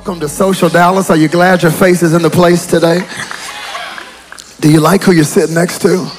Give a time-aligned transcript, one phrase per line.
[0.00, 1.10] Welcome to Social Dallas.
[1.10, 3.06] Are you glad your face is in the place today?
[4.58, 6.10] Do you like who you're sitting next to?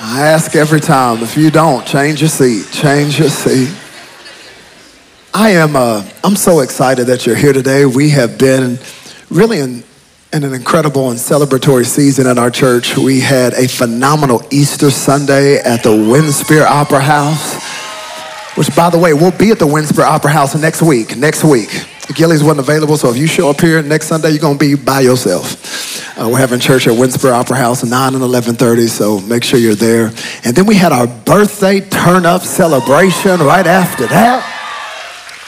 [0.00, 1.24] I ask every time.
[1.24, 2.68] If you don't, change your seat.
[2.70, 3.76] Change your seat.
[5.34, 5.74] I am.
[5.74, 7.84] Uh, I'm so excited that you're here today.
[7.84, 8.78] We have been
[9.28, 9.82] really in,
[10.32, 12.96] in an incredible and celebratory season at our church.
[12.96, 17.67] We had a phenomenal Easter Sunday at the Winspear Opera House
[18.58, 21.16] which by the way, we'll be at the Winspear Opera House next week.
[21.16, 21.70] Next week.
[22.14, 25.00] Gilley's wasn't available, so if you show up here next Sunday, you're gonna be by
[25.00, 26.18] yourself.
[26.18, 29.76] Uh, we're having church at Winspear Opera House 9 and 11:30, so make sure you're
[29.76, 30.12] there.
[30.42, 34.44] And then we had our birthday turn up celebration right after that.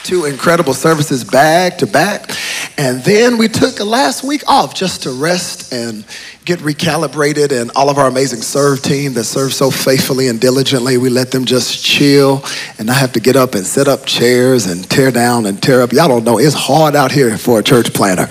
[0.03, 2.31] Two incredible services back to back.
[2.77, 6.05] And then we took last week off just to rest and
[6.43, 10.97] get recalibrated and all of our amazing serve team that serve so faithfully and diligently
[10.97, 12.43] we let them just chill.
[12.79, 15.81] And i have to get up and set up chairs and tear down and tear
[15.81, 15.93] up.
[15.93, 18.27] Y'all don't know it's hard out here for a church planner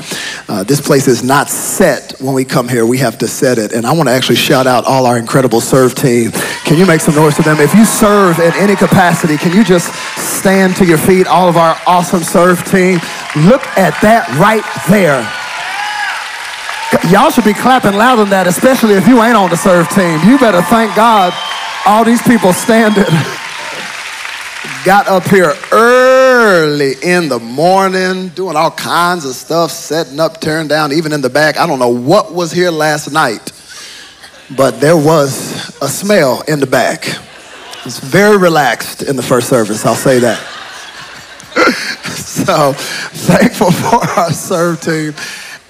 [0.48, 2.84] uh, this place is not set when we come here.
[2.84, 3.72] We have to set it.
[3.72, 6.32] And i want to actually shout out all our incredible serve team.
[6.64, 7.60] Can you make some noise for them?
[7.60, 11.56] If you serve in any capacity can you just stand to your feet all of
[11.56, 12.98] our awesome serve team?
[13.36, 15.39] Look at that right there
[17.08, 20.18] Y'all should be clapping louder than that, especially if you ain't on the serve team.
[20.28, 21.32] You better thank God
[21.86, 23.04] all these people standing
[24.84, 30.66] got up here early in the morning, doing all kinds of stuff, setting up, tearing
[30.66, 31.58] down, even in the back.
[31.58, 33.52] I don't know what was here last night,
[34.56, 37.06] but there was a smell in the back.
[37.84, 40.38] It's very relaxed in the first service, I'll say that.
[42.04, 45.14] so thankful for our serve team.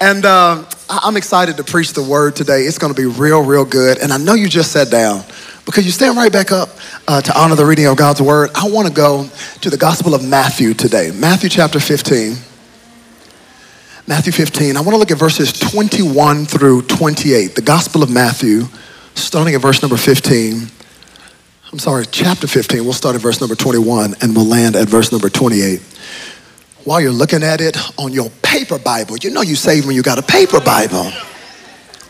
[0.01, 2.63] And um, I'm excited to preach the word today.
[2.63, 3.99] It's going to be real, real good.
[3.99, 5.23] And I know you just sat down
[5.67, 6.71] because you stand right back up
[7.07, 8.49] uh, to honor the reading of God's word.
[8.55, 9.29] I want to go
[9.61, 12.37] to the Gospel of Matthew today, Matthew chapter 15.
[14.07, 14.77] Matthew 15.
[14.77, 17.55] I want to look at verses 21 through 28.
[17.55, 18.63] The Gospel of Matthew,
[19.15, 20.67] starting at verse number 15.
[21.73, 22.83] I'm sorry, chapter 15.
[22.83, 25.81] We'll start at verse number 21 and we'll land at verse number 28
[26.85, 29.17] while you're looking at it on your paper Bible.
[29.17, 31.11] You know you save when you got a paper Bible.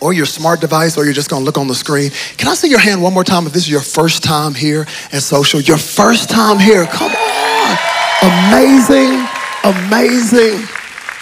[0.00, 2.10] Or your smart device, or you're just gonna look on the screen.
[2.38, 4.86] Can I see your hand one more time if this is your first time here
[5.12, 5.60] at social?
[5.60, 7.78] Your first time here, come on.
[8.22, 9.26] Amazing,
[9.64, 10.66] amazing.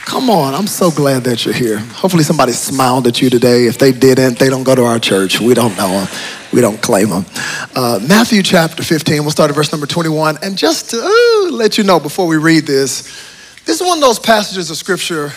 [0.08, 1.78] Come on, I'm so glad that you're here.
[1.78, 3.66] Hopefully, somebody smiled at you today.
[3.66, 5.38] If they didn't, they don't go to our church.
[5.38, 6.08] We don't know them,
[6.50, 7.26] we don't claim them.
[7.75, 10.38] Uh, Matthew chapter 15, we'll start at verse number 21.
[10.42, 13.28] And just to uh, let you know before we read this,
[13.69, 15.31] this is one of those passages of scripture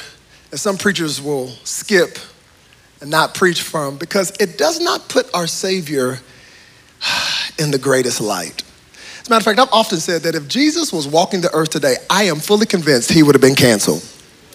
[0.51, 2.17] that some preachers will skip
[3.01, 6.17] and not preach from because it does not put our Savior
[7.59, 8.63] in the greatest light.
[9.19, 11.71] As a matter of fact, I've often said that if Jesus was walking the earth
[11.71, 14.01] today, I am fully convinced he would have been canceled.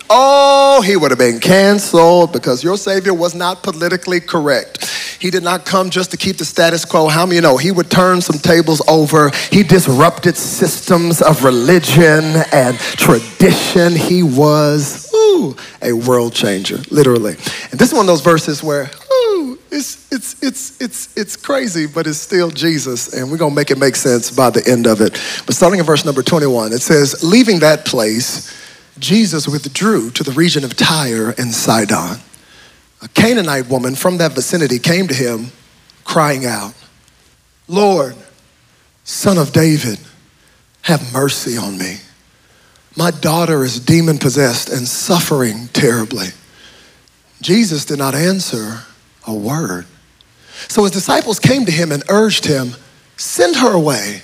[0.09, 4.85] Oh, he would have been canceled because your Savior was not politically correct.
[5.21, 7.09] He did not come just to keep the status quo.
[7.09, 7.57] How many know?
[7.57, 9.31] He would turn some tables over.
[9.51, 13.97] He disrupted systems of religion and tradition.
[13.97, 17.33] He was ooh, a world changer, literally.
[17.71, 21.87] And this is one of those verses where ooh, it's, it's, it's, it's, it's crazy,
[21.87, 23.15] but it's still Jesus.
[23.15, 25.13] And we're going to make it make sense by the end of it.
[25.47, 28.66] But starting in verse number 21, it says, Leaving that place,
[28.99, 32.21] Jesus withdrew to the region of Tyre and Sidon
[33.03, 35.53] a Canaanite woman from that vicinity came to him
[36.05, 36.75] crying out,
[37.69, 38.17] Lord,
[39.05, 39.99] son of David,
[40.83, 41.99] have mercy on me.
[42.97, 46.29] My daughter is demon possessed and suffering terribly.
[47.43, 48.85] Jesus did not answer
[49.27, 49.87] a word.
[50.69, 52.75] So his disciples came to him and urged him,
[53.19, 54.23] Send her away,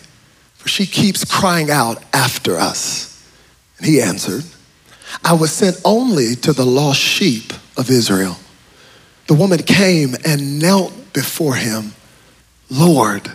[0.55, 3.29] for she keeps crying out after us.
[3.77, 4.45] And he answered,
[5.25, 8.37] I was sent only to the lost sheep of Israel.
[9.27, 11.93] The woman came and knelt before him.
[12.71, 13.31] Lord,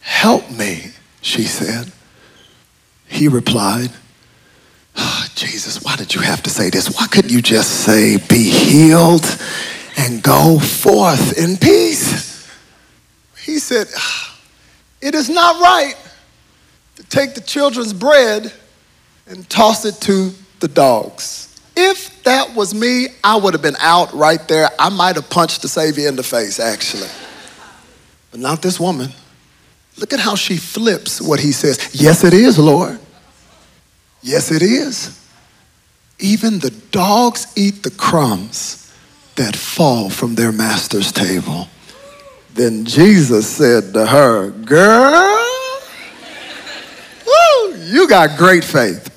[0.00, 1.92] help me, she said.
[3.06, 3.90] He replied,
[4.96, 6.98] oh, Jesus, why did you have to say this?
[6.98, 9.24] Why couldn't you just say, be healed
[9.96, 12.50] and go forth in peace?
[13.44, 14.38] He said, ah,
[15.00, 15.94] It is not right
[16.96, 18.52] to take the children's bread
[19.26, 20.32] and toss it to
[20.64, 21.60] the dogs.
[21.76, 24.70] If that was me, I would have been out right there.
[24.78, 27.08] I might have punched the Savior in the face, actually.
[28.30, 29.10] But not this woman.
[29.98, 31.90] Look at how she flips what he says.
[31.92, 32.98] Yes, it is, Lord.
[34.22, 35.20] Yes, it is.
[36.18, 38.90] Even the dogs eat the crumbs
[39.36, 41.68] that fall from their master's table.
[42.54, 45.82] Then Jesus said to her, Girl,
[47.26, 49.13] woo, you got great faith.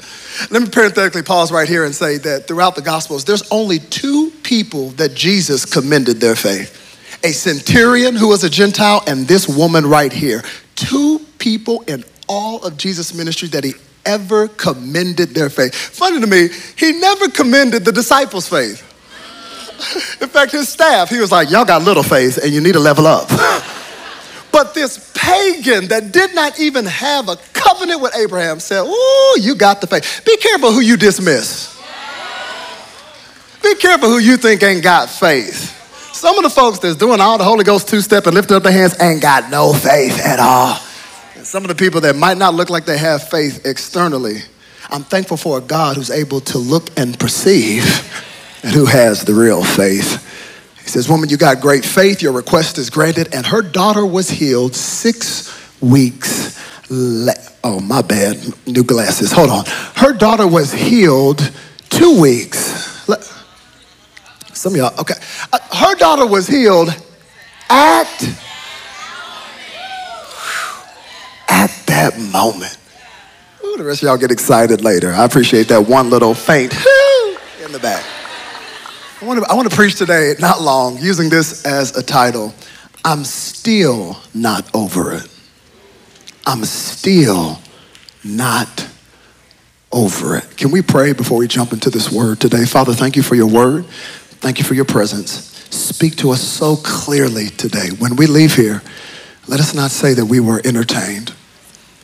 [0.49, 4.31] Let me parenthetically pause right here and say that throughout the Gospels, there's only two
[4.43, 6.83] people that Jesus commended their faith
[7.23, 10.43] a centurion who was a Gentile, and this woman right here.
[10.75, 13.73] Two people in all of Jesus' ministry that he
[14.05, 15.73] ever commended their faith.
[15.73, 18.83] Funny to me, he never commended the disciples' faith.
[20.21, 22.79] In fact, his staff, he was like, Y'all got little faith and you need to
[22.79, 23.27] level up.
[24.51, 29.55] but this pagan that did not even have a covenant with Abraham said, Ooh, you
[29.55, 30.23] got the faith.
[30.25, 31.75] Be careful who you dismiss.
[33.61, 35.73] Be careful who you think ain't got faith.
[36.13, 38.63] Some of the folks that's doing all the Holy Ghost two step and lifting up
[38.63, 40.79] their hands ain't got no faith at all.
[41.35, 44.37] And some of the people that might not look like they have faith externally,
[44.89, 47.83] I'm thankful for a God who's able to look and perceive
[48.63, 50.23] and who has the real faith.
[50.87, 52.21] He says, Woman, you got great faith.
[52.21, 53.35] Your request is granted.
[53.35, 56.57] And her daughter was healed six weeks
[56.89, 58.37] Oh, my bad.
[58.65, 59.31] New glasses.
[59.31, 59.65] Hold on.
[59.95, 61.51] Her daughter was healed
[61.89, 63.05] two weeks.
[64.53, 65.13] Some of y'all, okay.
[65.53, 66.89] Uh, her daughter was healed
[67.69, 68.23] at,
[71.47, 72.77] at that moment.
[73.63, 75.11] Ooh, the rest of y'all get excited later.
[75.11, 76.73] I appreciate that one little faint
[77.63, 78.03] in the back.
[79.19, 82.53] I want, to, I want to preach today, not long, using this as a title.
[83.03, 85.27] I'm still not over it.
[86.45, 87.59] I'm still
[88.23, 88.87] not
[89.91, 90.55] over it.
[90.55, 92.63] Can we pray before we jump into this word today?
[92.65, 93.87] Father, thank you for your word.
[93.87, 95.31] Thank you for your presence.
[95.75, 97.89] Speak to us so clearly today.
[97.97, 98.83] When we leave here,
[99.47, 101.33] let us not say that we were entertained,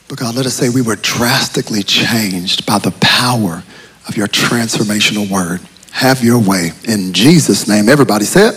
[0.08, 3.64] but God, let us say we were drastically changed by the power
[4.08, 5.62] of your transformational word.
[5.94, 6.72] Have your way.
[6.86, 8.56] In Jesus' name, everybody say it.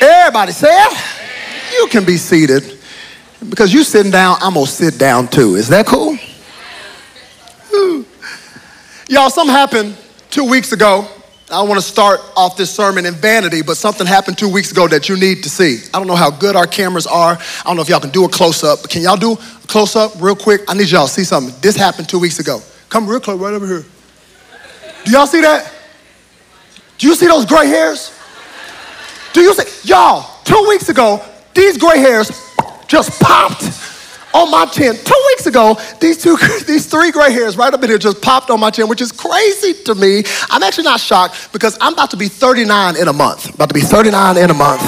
[0.00, 0.98] Everybody say it.
[1.72, 2.78] You can be seated.
[3.48, 5.56] Because you sitting down, I'm going to sit down too.
[5.56, 6.16] Is that cool?
[7.70, 8.06] Whew.
[9.08, 9.96] Y'all, something happened
[10.30, 11.08] two weeks ago.
[11.50, 14.86] I want to start off this sermon in vanity, but something happened two weeks ago
[14.88, 15.78] that you need to see.
[15.92, 17.38] I don't know how good our cameras are.
[17.38, 19.66] I don't know if y'all can do a close up, but can y'all do a
[19.66, 20.60] close up real quick?
[20.68, 21.54] I need y'all to see something.
[21.60, 22.60] This happened two weeks ago.
[22.90, 23.84] Come real close, right over here.
[25.04, 25.73] Do y'all see that?
[26.98, 28.12] Do you see those gray hairs?
[29.32, 29.88] Do you see?
[29.88, 31.22] Y'all, two weeks ago,
[31.54, 32.30] these gray hairs
[32.86, 33.64] just popped
[34.32, 34.94] on my chin.
[34.96, 36.36] Two weeks ago, these two,
[36.66, 39.12] these three gray hairs right up in here just popped on my chin, which is
[39.12, 40.24] crazy to me.
[40.50, 43.54] I'm actually not shocked because I'm about to be 39 in a month.
[43.54, 44.82] About to be 39 in a month.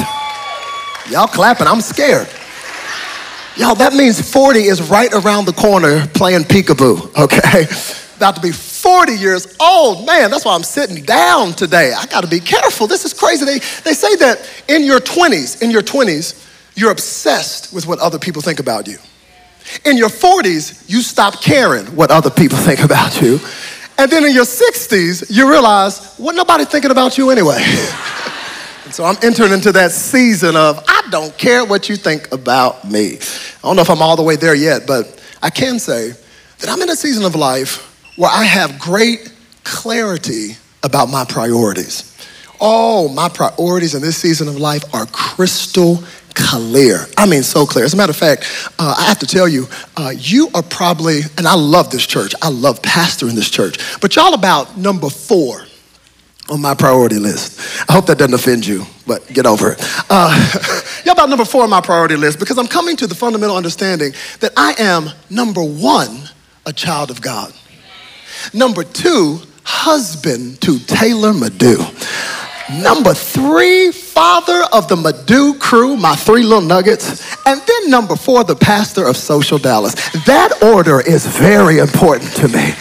[1.10, 2.28] Y'all clapping, I'm scared.
[3.56, 7.66] Y'all, that means 40 is right around the corner playing peekaboo, okay?
[8.16, 10.06] About to be 40 years old.
[10.06, 11.92] Man, that's why I'm sitting down today.
[11.92, 12.86] I gotta be careful.
[12.86, 13.44] This is crazy.
[13.44, 16.42] They, they say that in your 20s, in your 20s,
[16.76, 18.98] you're obsessed with what other people think about you.
[19.84, 23.38] In your 40s, you stop caring what other people think about you.
[23.98, 27.58] And then in your 60s, you realize, what nobody thinking about you anyway.
[28.84, 32.84] and so I'm entering into that season of, I don't care what you think about
[32.84, 33.16] me.
[33.16, 36.12] I don't know if I'm all the way there yet, but I can say
[36.58, 39.32] that I'm in a season of life where I have great
[39.64, 42.12] clarity about my priorities.
[42.58, 46.02] All my priorities in this season of life are crystal
[46.34, 47.06] clear.
[47.16, 47.84] I mean, so clear.
[47.84, 48.44] As a matter of fact,
[48.78, 49.66] uh, I have to tell you,
[49.96, 54.14] uh, you are probably, and I love this church, I love pastoring this church, but
[54.16, 55.62] y'all about number four
[56.48, 57.58] on my priority list.
[57.88, 59.78] I hope that doesn't offend you, but get over it.
[60.08, 63.56] Uh, y'all about number four on my priority list because I'm coming to the fundamental
[63.56, 66.28] understanding that I am number one,
[66.66, 67.52] a child of God.
[68.52, 71.78] Number two, husband to Taylor Madu.
[72.82, 77.36] Number three, father of the Madu crew, my three little nuggets.
[77.46, 79.94] And then number four, the pastor of Social Dallas.
[80.24, 82.74] That order is very important to me.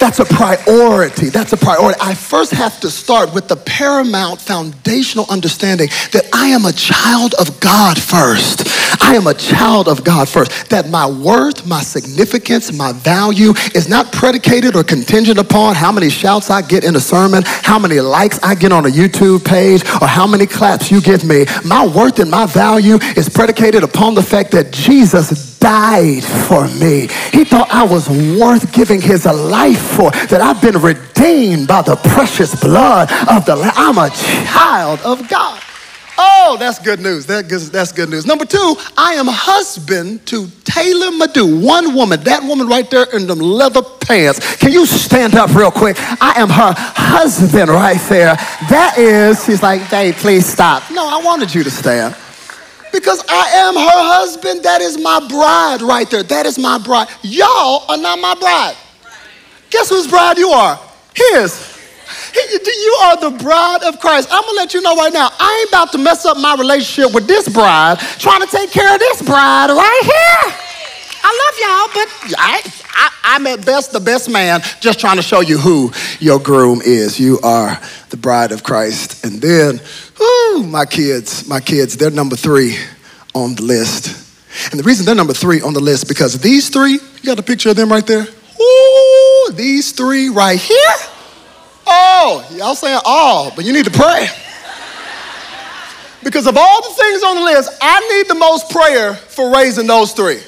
[0.00, 1.30] That's a priority.
[1.30, 1.98] That's a priority.
[2.00, 7.34] I first have to start with the paramount foundational understanding that I am a child
[7.38, 8.68] of God first.
[9.04, 10.70] I am a child of God first.
[10.70, 16.08] That my worth, my significance, my value is not predicated or contingent upon how many
[16.08, 19.84] shouts I get in a sermon, how many likes I get on a YouTube page,
[20.00, 21.44] or how many claps you give me.
[21.66, 27.08] My worth and my value is predicated upon the fact that Jesus died for me.
[27.30, 31.96] He thought I was worth giving his life for, that I've been redeemed by the
[31.96, 33.72] precious blood of the Lamb.
[33.76, 34.08] I'm a
[34.46, 35.60] child of God.
[36.16, 37.26] Oh, that's good news.
[37.26, 38.26] That, that's good news.
[38.26, 43.26] Number two, I am husband to Taylor Madu, one woman, that woman right there in
[43.26, 44.56] them leather pants.
[44.56, 45.96] Can you stand up real quick?
[45.98, 48.36] I am her husband right there.
[48.70, 50.84] That is, she's like, Dave, please stop.
[50.90, 52.14] No, I wanted you to stand
[52.92, 54.62] because I am her husband.
[54.62, 56.22] That is my bride right there.
[56.22, 57.08] That is my bride.
[57.22, 58.76] Y'all are not my bride.
[59.70, 60.78] Guess whose bride you are?
[61.14, 61.73] His.
[62.34, 64.28] You are the bride of Christ.
[64.30, 67.14] I'm gonna let you know right now, I ain't about to mess up my relationship
[67.14, 70.54] with this bride trying to take care of this bride right here.
[71.26, 72.72] I love y'all, but I,
[73.24, 76.82] I, am at best the best man just trying to show you who your groom
[76.84, 77.18] is.
[77.18, 77.80] You are
[78.10, 79.24] the bride of Christ.
[79.24, 79.80] And then,
[80.20, 82.76] whoo, my kids, my kids, they're number three
[83.34, 84.20] on the list.
[84.70, 87.42] And the reason they're number three on the list because these three, you got a
[87.42, 88.26] picture of them right there?
[88.60, 90.94] Ooh, these three right here.
[91.86, 94.28] Oh, y'all saying oh, but you need to pray.
[96.22, 99.86] Because of all the things on the list, I need the most prayer for raising
[99.86, 100.40] those three.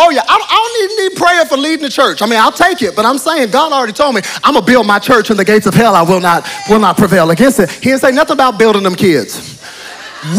[0.00, 2.22] Oh, yeah, I don't, don't need, prayer for leading the church.
[2.22, 4.70] I mean, I'll take it, but I'm saying God already told me I'm going to
[4.70, 7.58] build my church and the gates of hell I will not, will not prevail against
[7.58, 7.68] it.
[7.70, 9.57] He didn't say nothing about building them kids.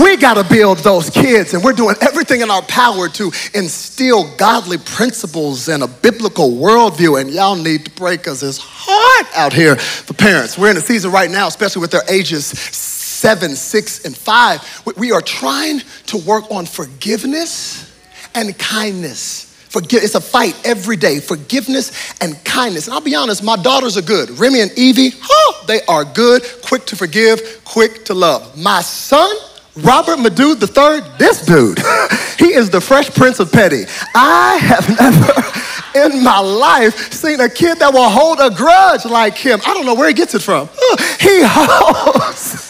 [0.02, 4.36] We got to build those kids, and we're doing everything in our power to instill
[4.36, 7.22] godly principles and a biblical worldview.
[7.22, 10.58] And y'all need to pray because it's hard out here for parents.
[10.58, 14.62] We're in a season right now, especially with their ages seven, six, and five.
[14.98, 17.90] We are trying to work on forgiveness
[18.36, 19.46] and kindness.
[19.70, 21.20] Forgive, it's a fight every day.
[21.20, 22.88] Forgiveness and kindness.
[22.88, 24.32] And I'll be honest, my daughters are good.
[24.32, 28.58] Remy and Evie, oh, they are good, quick to forgive, quick to love.
[28.58, 29.30] My son,
[29.78, 31.80] Robert Madu III, this dude,
[32.38, 33.86] he is the fresh prince of petty.
[34.16, 39.38] I have never in my life seen a kid that will hold a grudge like
[39.38, 39.60] him.
[39.66, 40.70] I don't know where he gets it from.
[41.20, 42.69] He holds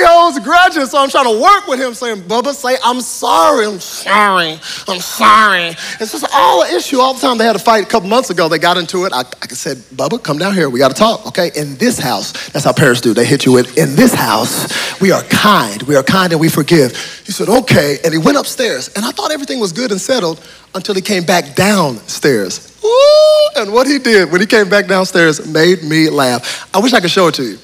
[0.00, 3.66] he holds grudges, so I'm trying to work with him, saying, Bubba, say, I'm sorry,
[3.66, 5.68] I'm sorry, I'm sorry.
[6.00, 7.36] It's just all an issue all the time.
[7.38, 8.48] They had a fight a couple months ago.
[8.48, 9.12] They got into it.
[9.12, 10.70] I, I said, Bubba, come down here.
[10.70, 11.50] We got to talk, okay?
[11.54, 13.12] In this house, that's how parents do.
[13.12, 15.82] They hit you with, in this house, we are kind.
[15.82, 16.92] We are kind and we forgive.
[17.26, 17.98] He said, okay.
[18.02, 18.88] And he went upstairs.
[18.96, 20.42] And I thought everything was good and settled
[20.74, 22.78] until he came back downstairs.
[22.82, 26.68] Ooh, and what he did when he came back downstairs made me laugh.
[26.74, 27.58] I wish I could show it to you.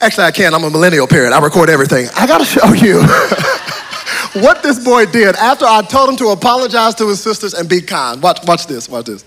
[0.00, 0.54] Actually, I can.
[0.54, 1.34] I'm a millennial parent.
[1.34, 2.08] I record everything.
[2.16, 3.02] I got to show you
[4.42, 7.82] what this boy did after I told him to apologize to his sisters and be
[7.82, 8.22] kind.
[8.22, 8.88] Watch, watch this.
[8.88, 9.24] Watch this.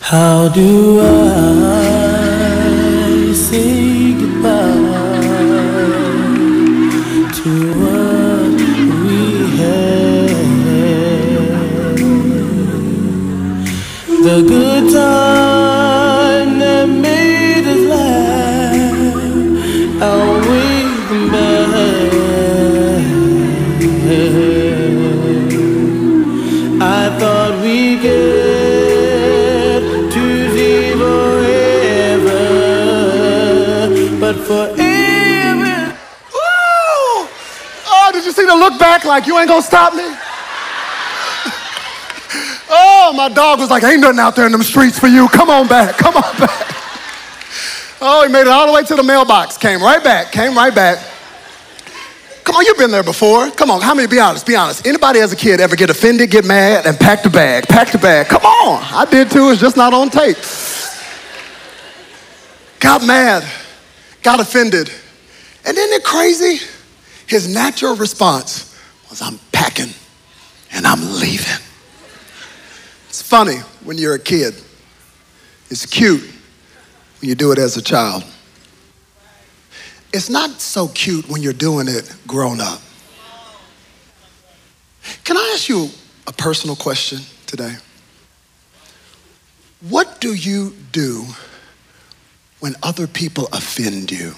[0.00, 2.12] How do I
[3.34, 4.48] say goodbye
[7.32, 8.50] to what
[9.06, 10.00] we had?
[14.24, 14.79] The good
[38.70, 40.04] look back like you ain't gonna stop me?
[42.70, 45.28] oh, my dog was like, ain't nothing out there in them streets for you.
[45.28, 46.76] Come on back, come on back.
[48.02, 50.74] Oh, he made it all the way to the mailbox, came right back, came right
[50.74, 51.06] back.
[52.44, 53.50] Come on, you've been there before.
[53.50, 54.86] Come on, how many, be honest, be honest.
[54.86, 57.98] Anybody as a kid ever get offended, get mad, and pack the bag, pack the
[57.98, 58.28] bag?
[58.28, 60.38] Come on, I did too, it's just not on tape.
[62.80, 63.46] Got mad,
[64.22, 64.90] got offended.
[65.66, 66.66] And isn't it crazy?
[67.30, 68.76] His natural response
[69.08, 69.94] was, I'm packing
[70.72, 71.62] and I'm leaving.
[73.08, 74.54] It's funny when you're a kid.
[75.70, 76.22] It's cute
[77.20, 78.24] when you do it as a child.
[80.12, 82.80] It's not so cute when you're doing it grown up.
[85.22, 85.88] Can I ask you
[86.26, 87.76] a personal question today?
[89.88, 91.26] What do you do
[92.58, 94.34] when other people offend you?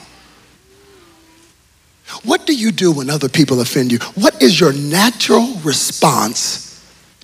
[2.25, 3.99] What do you do when other people offend you?
[4.15, 6.81] What is your natural response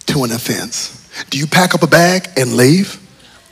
[0.06, 0.94] to an offense?
[1.30, 3.00] Do you pack up a bag and leave?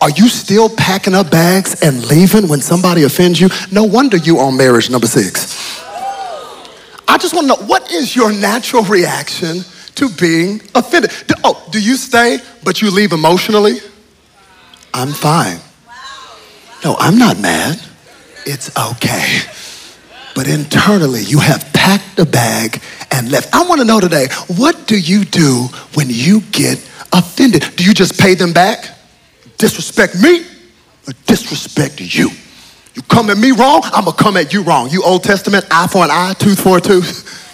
[0.00, 3.48] Are you still packing up bags and leaving when somebody offends you?
[3.70, 5.80] No wonder you on marriage number six.
[7.08, 9.60] I just want to know what is your natural reaction
[9.94, 11.10] to being offended?
[11.26, 13.78] Do, oh, do you stay but you leave emotionally?
[14.92, 15.58] I'm fine.
[16.84, 17.80] No, I'm not mad.
[18.44, 19.40] It's okay
[20.36, 23.52] but internally you have packed a bag and left.
[23.54, 24.26] I want to know today,
[24.58, 26.76] what do you do when you get
[27.10, 27.64] offended?
[27.74, 28.90] Do you just pay them back?
[29.56, 30.44] Disrespect me
[31.08, 32.28] or disrespect you?
[32.94, 34.90] You come at me wrong, I'm gonna come at you wrong.
[34.90, 37.42] You Old Testament, eye for an eye, tooth for a tooth.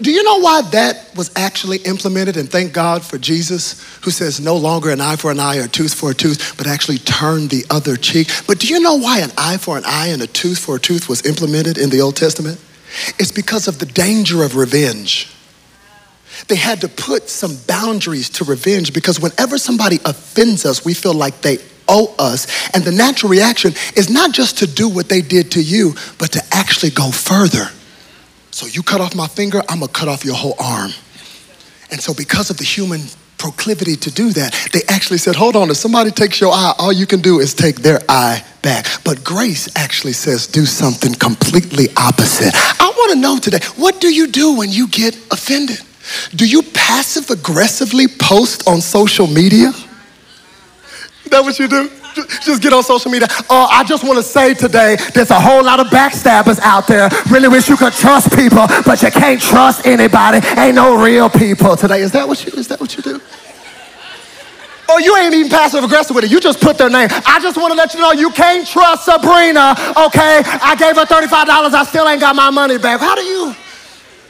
[0.00, 2.36] Do you know why that was actually implemented?
[2.36, 5.64] And thank God for Jesus, who says no longer an eye for an eye or
[5.64, 8.28] a tooth for a tooth, but actually turn the other cheek.
[8.48, 10.80] But do you know why an eye for an eye and a tooth for a
[10.80, 12.60] tooth was implemented in the Old Testament?
[13.18, 15.32] It's because of the danger of revenge.
[16.48, 21.14] They had to put some boundaries to revenge because whenever somebody offends us, we feel
[21.14, 22.46] like they owe us.
[22.74, 26.32] And the natural reaction is not just to do what they did to you, but
[26.32, 27.70] to actually go further.
[28.54, 30.92] So you cut off my finger, I'm gonna cut off your whole arm.
[31.90, 33.00] And so, because of the human
[33.36, 36.92] proclivity to do that, they actually said, Hold on, if somebody takes your eye, all
[36.92, 38.86] you can do is take their eye back.
[39.02, 42.52] But grace actually says, Do something completely opposite.
[42.54, 45.80] I wanna know today, what do you do when you get offended?
[46.36, 49.70] Do you passive aggressively post on social media?
[49.70, 51.90] Is that what you do?
[52.14, 53.28] Just get on social media.
[53.50, 57.08] Oh, I just want to say today, there's a whole lot of backstabbers out there.
[57.30, 60.46] Really wish you could trust people, but you can't trust anybody.
[60.56, 62.00] Ain't no real people today.
[62.02, 62.52] Is that what you?
[62.52, 63.20] Is that what you do?
[64.88, 66.30] Or you ain't even passive aggressive with it.
[66.30, 67.08] You just put their name.
[67.10, 69.74] I just want to let you know you can't trust Sabrina.
[70.06, 71.74] Okay, I gave her thirty-five dollars.
[71.74, 73.00] I still ain't got my money back.
[73.00, 73.54] How do you?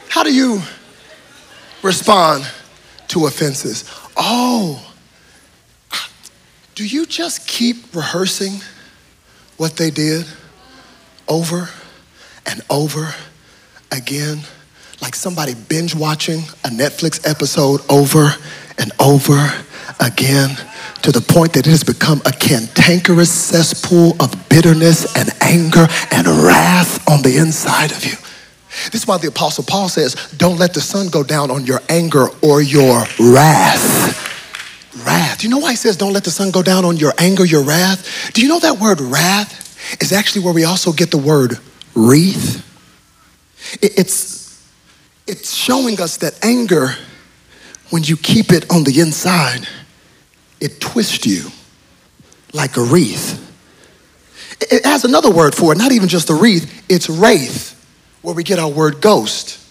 [0.08, 0.62] How do you
[1.82, 2.46] respond
[3.08, 3.84] to offenses?
[4.16, 4.90] Oh.
[6.74, 8.54] Do you just keep rehearsing
[9.58, 10.26] what they did
[11.28, 11.68] over
[12.46, 13.14] and over
[13.92, 14.40] again?
[15.00, 18.34] Like somebody binge watching a Netflix episode over
[18.76, 19.54] and over
[20.00, 20.56] again
[21.02, 26.26] to the point that it has become a cantankerous cesspool of bitterness and anger and
[26.26, 28.16] wrath on the inside of you.
[28.90, 31.80] This is why the Apostle Paul says, Don't let the sun go down on your
[31.88, 34.33] anger or your wrath
[34.98, 35.42] wrath.
[35.42, 37.62] You know why he says don't let the sun go down on your anger, your
[37.62, 38.32] wrath?
[38.32, 41.58] Do you know that word wrath is actually where we also get the word
[41.94, 42.62] wreath?
[43.80, 44.70] It's,
[45.26, 46.96] it's showing us that anger,
[47.90, 49.66] when you keep it on the inside,
[50.60, 51.50] it twists you
[52.52, 53.40] like a wreath.
[54.60, 57.72] It has another word for it, not even just a wreath, it's wraith,
[58.22, 59.63] where we get our word ghost.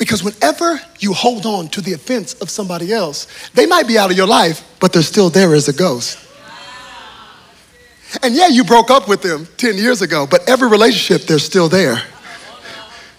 [0.00, 4.10] Because whenever you hold on to the offense of somebody else, they might be out
[4.10, 6.18] of your life, but they're still there as a ghost.
[8.22, 11.68] And yeah, you broke up with them 10 years ago, but every relationship, they're still
[11.68, 12.02] there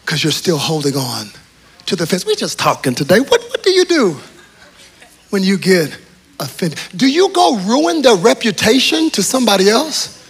[0.03, 1.27] because you're still holding on
[1.85, 2.25] to the offense.
[2.25, 3.19] We're just talking today.
[3.19, 4.17] What, what do you do
[5.29, 5.95] when you get
[6.39, 6.79] offended?
[6.95, 10.20] Do you go ruin their reputation to somebody else?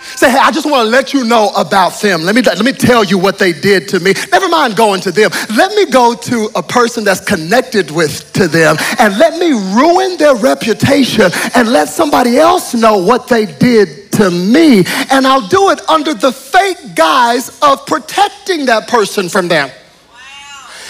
[0.00, 2.22] Say, hey, I just want to let you know about them.
[2.22, 4.14] Let me, let me tell you what they did to me.
[4.30, 5.30] Never mind going to them.
[5.56, 10.16] Let me go to a person that's connected with to them and let me ruin
[10.16, 14.84] their reputation and let somebody else know what they did to me.
[15.10, 19.70] And I'll do it under the fake guise of protecting that person from them.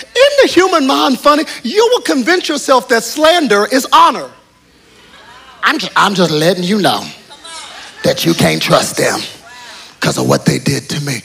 [0.01, 1.45] Isn't the human mind funny?
[1.63, 4.31] You will convince yourself that slander is honor.
[5.63, 7.07] I'm just, I'm just letting you know
[8.05, 9.21] that you can't trust them
[9.99, 11.21] because of what they did to me.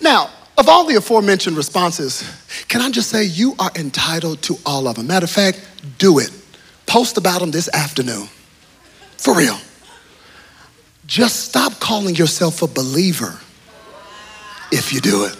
[0.00, 2.22] Now, of all the aforementioned responses,
[2.68, 5.06] can I just say you are entitled to all of them?
[5.06, 5.66] Matter of fact,
[5.98, 6.30] do it.
[6.86, 8.28] Post about them this afternoon.
[9.16, 9.58] For real.
[11.06, 13.38] Just stop calling yourself a believer
[14.70, 15.36] if you do it.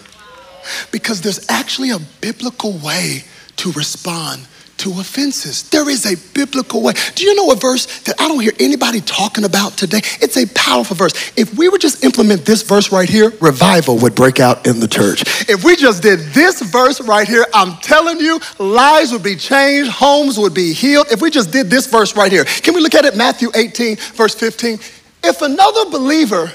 [0.91, 3.23] Because there's actually a biblical way
[3.57, 4.47] to respond
[4.81, 5.69] to offenses.
[5.69, 6.93] There is a biblical way.
[7.13, 9.99] Do you know a verse that I don't hear anybody talking about today?
[10.19, 11.13] It's a powerful verse.
[11.37, 14.87] If we would just implement this verse right here, revival would break out in the
[14.87, 15.21] church.
[15.47, 19.91] If we just did this verse right here, I'm telling you, lives would be changed,
[19.91, 21.11] homes would be healed.
[21.11, 23.15] If we just did this verse right here, can we look at it?
[23.15, 24.79] Matthew 18, verse 15.
[25.23, 26.51] If another believer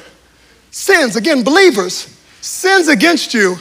[0.72, 3.56] sins, again, believers, sins against you,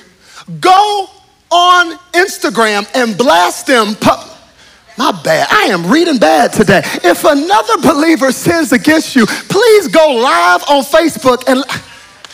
[0.60, 1.08] go
[1.52, 3.94] on Instagram and blast them.
[3.94, 4.35] Pu-
[4.98, 5.48] my bad.
[5.52, 6.82] I am reading bad today.
[7.04, 11.64] If another believer sins against you, please go live on Facebook and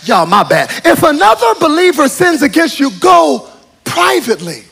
[0.04, 0.69] y'all, my bad.
[0.86, 3.50] If another believer sins against you, go
[3.84, 4.63] privately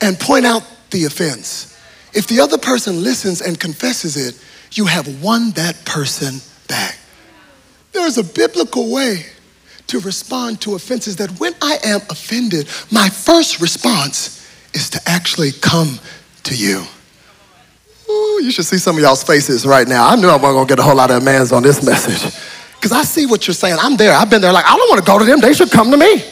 [0.00, 1.78] and point out the offense.
[2.12, 4.40] If the other person listens and confesses it,
[4.76, 6.98] you have won that person back.
[7.92, 9.26] There's a biblical way
[9.86, 14.40] to respond to offenses that when I am offended, my first response
[14.72, 16.00] is to actually come
[16.44, 16.82] to you.
[18.08, 20.06] Ooh, you should see some of y'all's faces right now.
[20.06, 22.40] I knew I wasn't gonna get a whole lot of amens on this message.
[22.76, 23.76] Because I see what you're saying.
[23.80, 24.12] I'm there.
[24.12, 25.40] I've been there like, I don't wanna go to them.
[25.40, 26.22] They should come to me.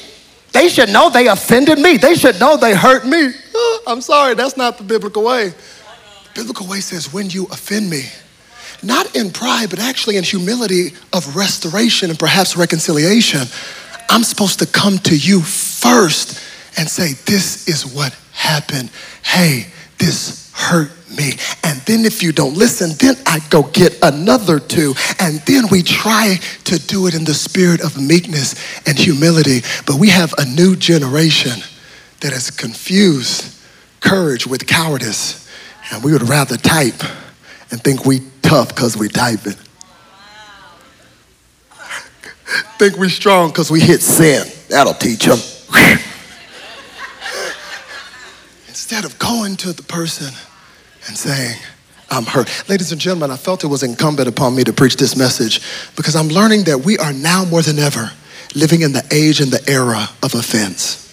[0.53, 1.97] They should know they offended me.
[1.97, 3.33] They should know they hurt me.
[3.55, 5.49] Ah, I'm sorry, that's not the biblical way.
[5.49, 8.05] The biblical way says, when you offend me,
[8.83, 13.43] not in pride, but actually in humility of restoration and perhaps reconciliation,
[14.11, 16.39] I'm supposed to come to you first
[16.77, 18.91] and say, This is what happened.
[19.23, 19.69] Hey,
[20.03, 21.33] this hurt me.
[21.63, 24.95] And then if you don't listen, then I go get another two.
[25.21, 28.55] And then we try to do it in the spirit of meekness
[28.87, 29.61] and humility.
[29.87, 31.63] But we have a new generation
[32.21, 33.57] that has confused
[34.01, 35.49] courage with cowardice.
[35.93, 37.03] And we would rather type
[37.71, 39.57] and think we tough because we type it.
[42.79, 44.47] think we strong because we hit sin.
[44.69, 45.39] That'll teach them.
[48.93, 50.27] Instead of going to the person
[51.07, 51.57] and saying,
[52.11, 52.51] I'm hurt.
[52.69, 55.63] Ladies and gentlemen, I felt it was incumbent upon me to preach this message
[55.97, 58.13] because I'm learning that we are now more than ever
[58.55, 61.11] living in the age and the era of offense.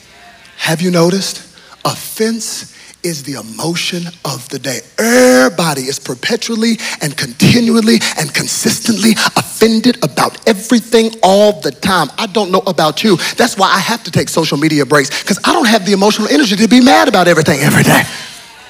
[0.58, 1.38] Have you noticed?
[1.86, 4.80] Offense is the emotion of the day.
[4.98, 12.10] Everybody is perpetually and continually and consistently offended about everything all the time.
[12.18, 13.18] I don't know about you.
[13.38, 16.28] That's why I have to take social media breaks because I don't have the emotional
[16.28, 18.04] energy to be mad about everything every day.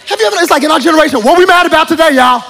[0.05, 2.43] Have you ever, it's like in our generation, what we mad about today, y'all?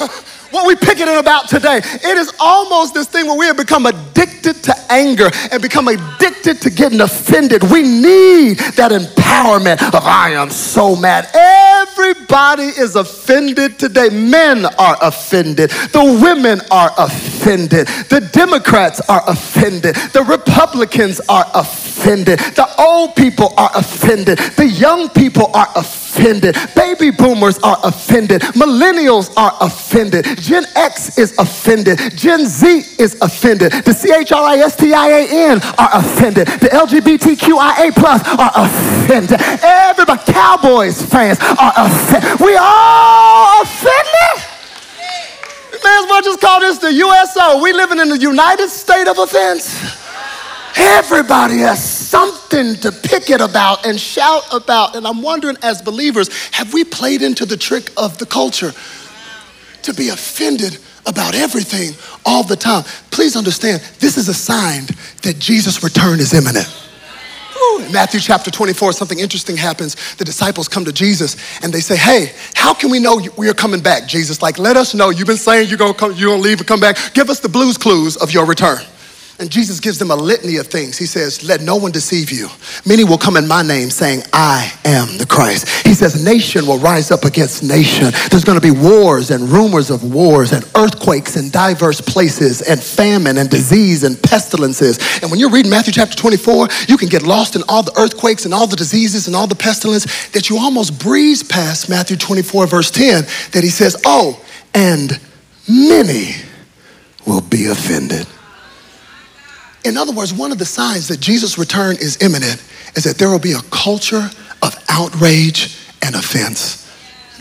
[0.54, 1.78] what we picketing about today.
[1.78, 6.60] It is almost this thing where we have become addicted to anger and become addicted
[6.62, 7.64] to getting offended.
[7.64, 11.28] We need that empowerment of I am so mad.
[11.34, 14.10] Everybody is offended today.
[14.10, 15.70] Men are offended.
[15.70, 17.88] The women are offended.
[18.08, 19.96] The Democrats are offended.
[20.12, 22.38] The Republicans are offended.
[22.38, 24.38] The old people are offended.
[24.38, 26.56] The young people are offended.
[26.76, 28.42] Baby boomers are offended.
[28.54, 30.43] Millennials are offended.
[30.44, 31.98] Gen X is offended.
[32.14, 33.72] Gen Z is offended.
[33.72, 36.48] The C-H-R-I-S-T-I-A-N are offended.
[36.48, 39.40] The LGBTQIA plus are offended.
[39.40, 42.40] Everybody, Cowboys fans are offended.
[42.40, 44.44] We all offended.
[45.72, 47.62] We may as well just call this the USO.
[47.62, 49.80] We living in the United State of offense.
[50.76, 54.94] Everybody has something to pick it about and shout about.
[54.94, 58.74] And I'm wondering, as believers, have we played into the trick of the culture
[59.84, 61.94] to be offended about everything
[62.24, 62.84] all the time?
[63.10, 64.86] Please understand, this is a sign
[65.22, 66.68] that Jesus' return is imminent.
[67.80, 70.16] In Matthew chapter 24, something interesting happens.
[70.16, 73.54] The disciples come to Jesus and they say, Hey, how can we know we are
[73.54, 74.42] coming back, Jesus?
[74.42, 75.10] Like, let us know.
[75.10, 76.96] You've been saying you're you're gonna leave and come back.
[77.14, 78.78] Give us the Blue's Clues of your return.
[79.40, 80.96] And Jesus gives them a litany of things.
[80.96, 82.48] He says, Let no one deceive you.
[82.86, 85.84] Many will come in my name saying, I am the Christ.
[85.84, 88.12] He says, Nation will rise up against nation.
[88.30, 92.80] There's going to be wars and rumors of wars and earthquakes in diverse places and
[92.80, 95.00] famine and disease and pestilences.
[95.20, 98.44] And when you're reading Matthew chapter 24, you can get lost in all the earthquakes
[98.44, 102.68] and all the diseases and all the pestilence that you almost breeze past Matthew 24,
[102.68, 104.40] verse 10, that he says, Oh,
[104.74, 105.18] and
[105.68, 106.36] many
[107.26, 108.28] will be offended.
[109.84, 112.62] In other words, one of the signs that Jesus' return is imminent
[112.96, 114.30] is that there will be a culture
[114.62, 116.80] of outrage and offense.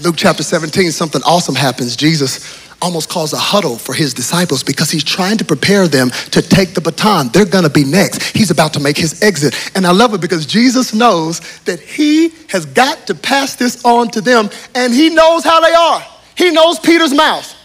[0.01, 1.95] Luke chapter 17, something awesome happens.
[1.95, 6.41] Jesus almost calls a huddle for his disciples because he's trying to prepare them to
[6.41, 7.29] take the baton.
[7.29, 8.35] They're going to be next.
[8.35, 9.55] He's about to make his exit.
[9.73, 14.09] And I love it because Jesus knows that he has got to pass this on
[14.09, 16.05] to them and he knows how they are.
[16.35, 17.55] He knows Peter's mouth.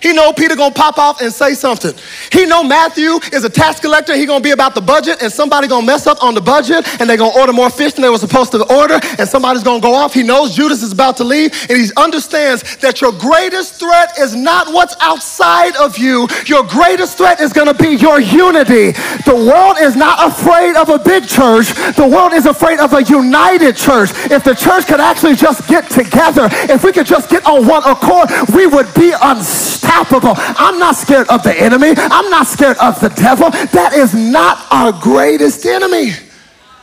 [0.00, 1.92] He know Peter gonna pop off and say something.
[2.32, 4.16] He know Matthew is a tax collector.
[4.16, 7.08] He gonna be about the budget, and somebody gonna mess up on the budget, and
[7.08, 9.94] they gonna order more fish than they were supposed to order, and somebody's gonna go
[9.94, 10.14] off.
[10.14, 14.34] He knows Judas is about to leave, and he understands that your greatest threat is
[14.34, 16.26] not what's outside of you.
[16.46, 18.92] Your greatest threat is gonna be your unity.
[19.26, 21.72] The world is not afraid of a big church.
[21.96, 24.10] The world is afraid of a united church.
[24.30, 27.82] If the church could actually just get together, if we could just get on one
[27.84, 31.94] accord, we would be unstoppable I'm not scared of the enemy.
[31.96, 33.50] I'm not scared of the devil.
[33.50, 36.12] That is not our greatest enemy.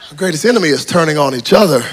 [0.10, 1.84] Our greatest enemy is turning on each other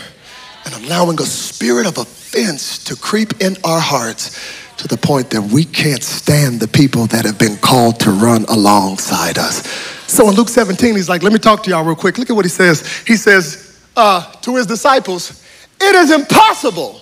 [0.64, 4.38] and allowing a spirit of offense to creep in our hearts
[4.78, 8.44] to the point that we can't stand the people that have been called to run
[8.46, 9.66] alongside us.
[10.06, 12.18] So in Luke 17, he's like, let me talk to y'all real quick.
[12.18, 13.02] Look at what he says.
[13.06, 15.44] He says uh, to his disciples,
[15.80, 17.00] it is impossible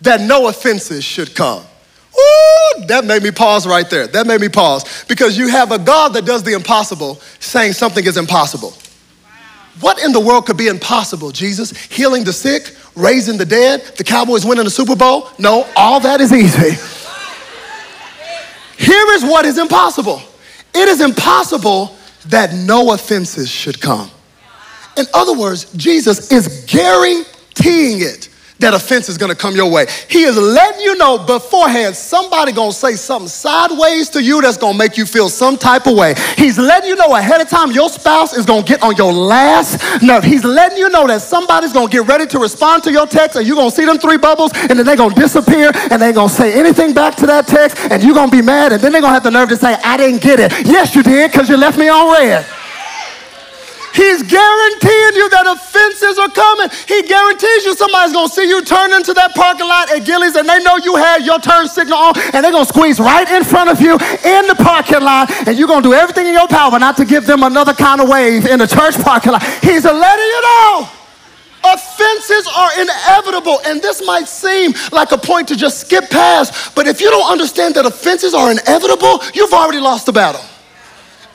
[0.00, 1.64] that no offenses should come.
[2.16, 4.06] Ooh, that made me pause right there.
[4.06, 8.04] That made me pause because you have a God that does the impossible saying something
[8.04, 8.74] is impossible.
[9.80, 11.76] What in the world could be impossible, Jesus?
[11.76, 15.28] Healing the sick, raising the dead, the Cowboys winning the Super Bowl?
[15.38, 16.70] No, all that is easy.
[18.78, 20.22] Here is what is impossible
[20.74, 21.96] it is impossible
[22.26, 24.10] that no offenses should come.
[24.96, 28.28] In other words, Jesus is guaranteeing it
[28.60, 29.86] that offense is gonna come your way.
[30.08, 34.78] He is letting you know beforehand somebody gonna say something sideways to you that's gonna
[34.78, 36.14] make you feel some type of way.
[36.36, 40.02] He's letting you know ahead of time your spouse is gonna get on your last
[40.02, 40.22] nerve.
[40.22, 43.46] He's letting you know that somebody's gonna get ready to respond to your text and
[43.46, 46.28] you're gonna see them three bubbles and then they're gonna disappear and they ain't gonna
[46.28, 49.14] say anything back to that text and you're gonna be mad and then they're gonna
[49.14, 50.52] have the nerve to say, I didn't get it.
[50.64, 52.46] Yes, you did, because you left me on read.
[53.94, 56.70] He He's guaranteeing you that offenses are coming.
[56.86, 60.46] He guarantees you somebody's gonna see you turn into that parking lot at Gilley's and
[60.46, 63.70] they know you had your turn signal on and they're gonna squeeze right in front
[63.70, 66.96] of you in the parking lot and you're gonna do everything in your power not
[66.98, 69.42] to give them another kind of wave in the church parking lot.
[69.66, 70.88] He's letting you know.
[71.64, 76.86] Offenses are inevitable, and this might seem like a point to just skip past, but
[76.86, 80.44] if you don't understand that offenses are inevitable, you've already lost the battle.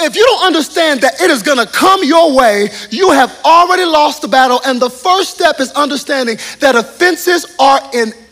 [0.01, 4.21] If you don't understand that it is gonna come your way, you have already lost
[4.21, 4.61] the battle.
[4.65, 8.28] And the first step is understanding that offenses are inevitable.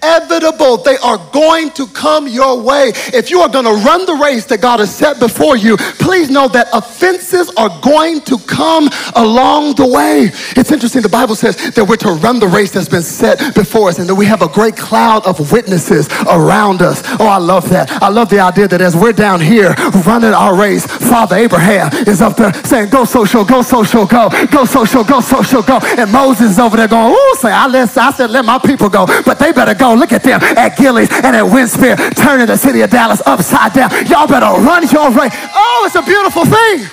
[0.87, 2.93] They are going to come your way.
[3.13, 6.47] If you are gonna run the race that God has set before you, please know
[6.47, 10.31] that offenses are going to come along the way.
[10.55, 13.89] It's interesting, the Bible says that we're to run the race that's been set before
[13.89, 17.03] us and that we have a great cloud of witnesses around us.
[17.19, 17.91] Oh, I love that.
[18.01, 22.21] I love the idea that as we're down here running our race, Father Abraham is
[22.21, 25.79] up there saying, Go social, go social, go, go social, go social, go.
[25.83, 28.87] And Moses is over there going, Ooh, say, I, let, I said, let my people
[28.87, 29.96] go, but they better go.
[29.97, 33.89] Look at them at Gilley's and at Winspear, turning the city of Dallas upside down.
[34.07, 35.33] Y'all better run your race.
[35.53, 36.87] Oh, it's a beautiful thing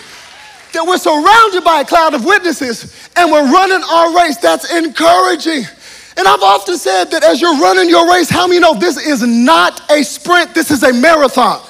[0.72, 4.36] that we're surrounded by a cloud of witnesses and we're running our race.
[4.38, 5.64] That's encouraging.
[6.16, 9.22] And I've often said that as you're running your race, how many know this is
[9.22, 11.60] not a sprint, this is a marathon?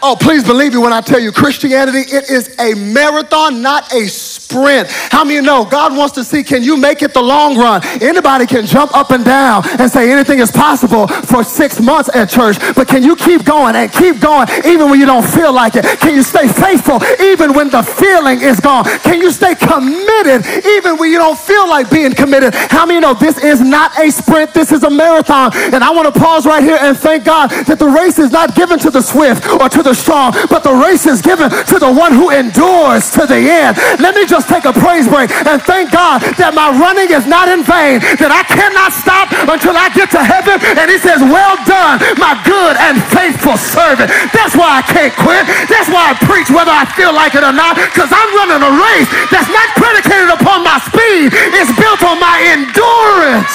[0.00, 4.06] Oh, please believe me when I tell you, Christianity, it is a marathon, not a
[4.06, 4.88] sprint.
[4.88, 7.82] How many you know God wants to see, can you make it the long run?
[8.00, 12.30] Anybody can jump up and down and say anything is possible for six months at
[12.30, 15.74] church, but can you keep going and keep going even when you don't feel like
[15.74, 15.84] it?
[15.98, 18.84] Can you stay faithful even when the feeling is gone?
[19.00, 22.54] Can you stay committed even when you don't feel like being committed?
[22.54, 25.50] How many you know this is not a sprint, this is a marathon?
[25.74, 28.54] And I want to pause right here and thank God that the race is not
[28.54, 31.90] given to the swift or to the strong, but the race is given to the
[31.90, 33.76] one who endures to the end.
[34.00, 37.48] Let me just take a praise break and thank God that my running is not
[37.48, 40.60] in vain, that I cannot stop until I get to heaven.
[40.76, 44.10] And he says, Well done, my good and faithful servant.
[44.32, 45.44] That's why I can't quit.
[45.68, 48.72] That's why I preach whether I feel like it or not, because I'm running a
[48.72, 53.54] race that's not predicated upon my speed, it's built on my endurance.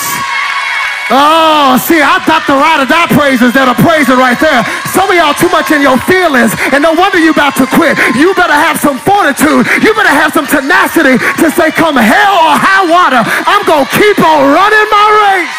[1.13, 4.65] Oh, see, I got the ride or die praises that are praising right there.
[4.89, 8.01] Some of y'all too much in your feelings, and no wonder you about to quit.
[8.17, 9.69] You better have some fortitude.
[9.85, 13.93] You better have some tenacity to say, come hell or high water, I'm going to
[13.93, 15.53] keep on running my race.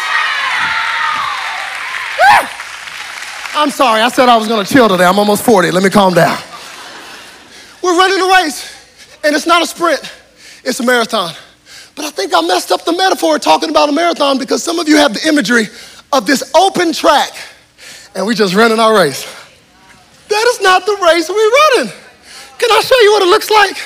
[3.55, 5.07] I'm sorry, I said I was going to chill today.
[5.07, 5.71] I'm almost 40.
[5.71, 6.35] Let me calm down.
[7.79, 8.67] We're running a race,
[9.23, 10.03] and it's not a sprint,
[10.67, 11.31] it's a marathon.
[11.95, 14.87] But I think I messed up the metaphor talking about a marathon because some of
[14.89, 15.67] you have the imagery
[16.11, 17.31] of this open track
[18.15, 19.23] and we're just running our race.
[20.29, 21.93] That is not the race we're running.
[22.57, 23.77] Can I show you what it looks like?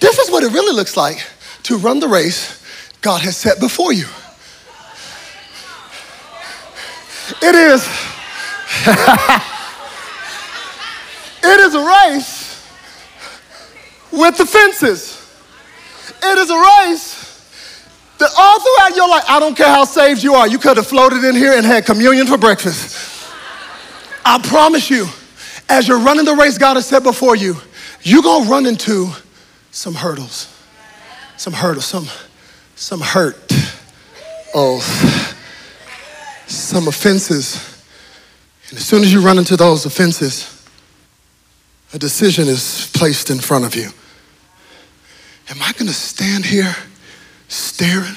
[0.00, 1.26] This is what it really looks like
[1.64, 2.64] to run the race
[3.00, 4.06] God has set before you.
[7.42, 7.86] It is.
[11.44, 12.64] it is a race
[14.12, 15.16] with the fences.
[16.22, 17.17] It is a race
[18.18, 20.86] that all throughout your life, I don't care how saved you are, you could have
[20.86, 23.32] floated in here and had communion for breakfast.
[24.24, 25.06] I promise you,
[25.68, 27.56] as you're running the race God has set before you,
[28.02, 29.10] you're gonna run into
[29.70, 30.54] some hurdles.
[31.36, 32.06] Some hurdles, some,
[32.74, 33.36] some hurt.
[34.54, 34.80] Oh,
[36.46, 37.82] some offenses.
[38.70, 40.66] And as soon as you run into those offenses,
[41.92, 43.90] a decision is placed in front of you.
[45.50, 46.76] Am I gonna stand here
[47.48, 48.16] staring?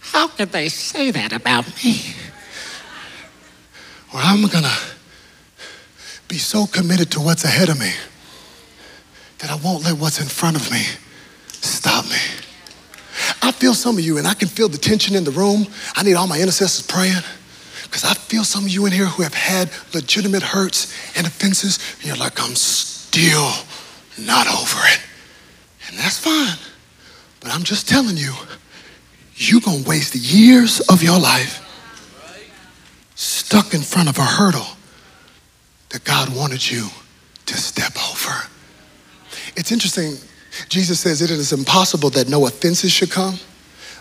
[0.00, 2.14] How could they say that about me?
[4.12, 4.76] Or I'm gonna
[6.28, 7.92] be so committed to what's ahead of me
[9.38, 10.82] that I won't let what's in front of me
[11.50, 12.16] stop me.
[13.42, 15.66] I feel some of you, and I can feel the tension in the room.
[15.94, 17.22] I need all my intercessors praying.
[17.82, 21.78] Because I feel some of you in here who have had legitimate hurts and offenses,
[21.96, 23.52] and you're like, I'm still
[24.18, 25.00] not over it.
[25.88, 26.58] And that's fine.
[27.44, 28.32] But I'm just telling you,
[29.36, 31.60] you're going to waste years of your life
[33.14, 34.66] stuck in front of a hurdle
[35.90, 36.88] that God wanted you
[37.44, 38.48] to step over.
[39.56, 40.16] It's interesting.
[40.70, 43.38] Jesus says it is impossible that no offenses should come,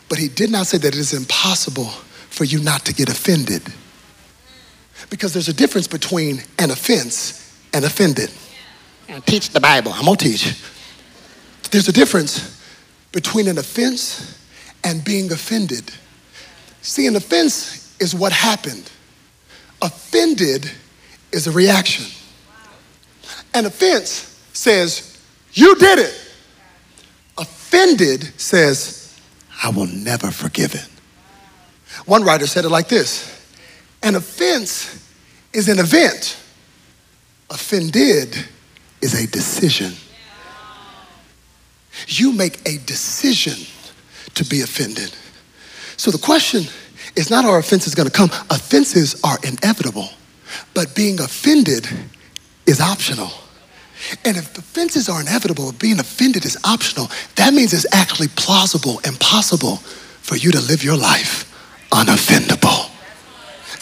[0.07, 1.89] but he did not say that it is impossible
[2.29, 3.61] for you not to get offended.
[5.09, 8.31] Because there's a difference between an offense and offended.
[9.09, 9.91] And teach the Bible.
[9.91, 10.55] I'm gonna teach.
[11.71, 12.62] There's a difference
[13.13, 14.37] between an offense
[14.83, 15.89] and being offended.
[16.81, 18.91] See, an offense is what happened,
[19.81, 20.69] offended
[21.31, 22.05] is a reaction.
[23.53, 25.17] An offense says,
[25.53, 26.19] You did it.
[27.37, 29.17] offended says,
[29.63, 30.87] I will never forgive it.
[32.05, 33.47] One writer said it like this
[34.01, 35.07] An offense
[35.53, 36.37] is an event,
[37.49, 38.45] offended
[39.01, 39.93] is a decision.
[42.07, 43.65] You make a decision
[44.35, 45.15] to be offended.
[45.97, 46.63] So the question
[47.15, 48.29] is not are offenses going to come?
[48.49, 50.09] Offenses are inevitable,
[50.73, 51.87] but being offended
[52.65, 53.31] is optional.
[54.25, 59.17] And if offenses are inevitable, being offended is optional, that means it's actually plausible and
[59.19, 61.49] possible for you to live your life
[61.91, 62.89] unoffendable.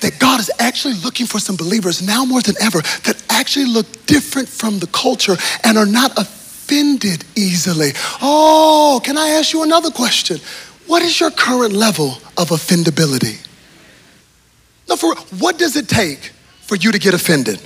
[0.01, 4.05] That God is actually looking for some believers now more than ever that actually look
[4.05, 6.40] different from the culture and are not offended
[6.71, 7.91] easily.
[8.21, 10.39] Oh, can I ask you another question?
[10.87, 13.45] What is your current level of offendability?
[14.89, 16.31] No, for what does it take
[16.61, 17.61] for you to get offended?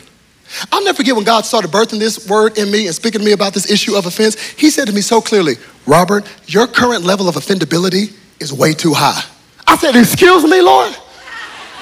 [0.72, 3.32] I'll never forget when God started birthing this word in me and speaking to me
[3.32, 4.39] about this issue of offense.
[4.52, 5.56] He said to me so clearly,
[5.88, 9.24] Robert, your current level of offendability is way too high.
[9.65, 10.94] I said, Excuse me, Lord?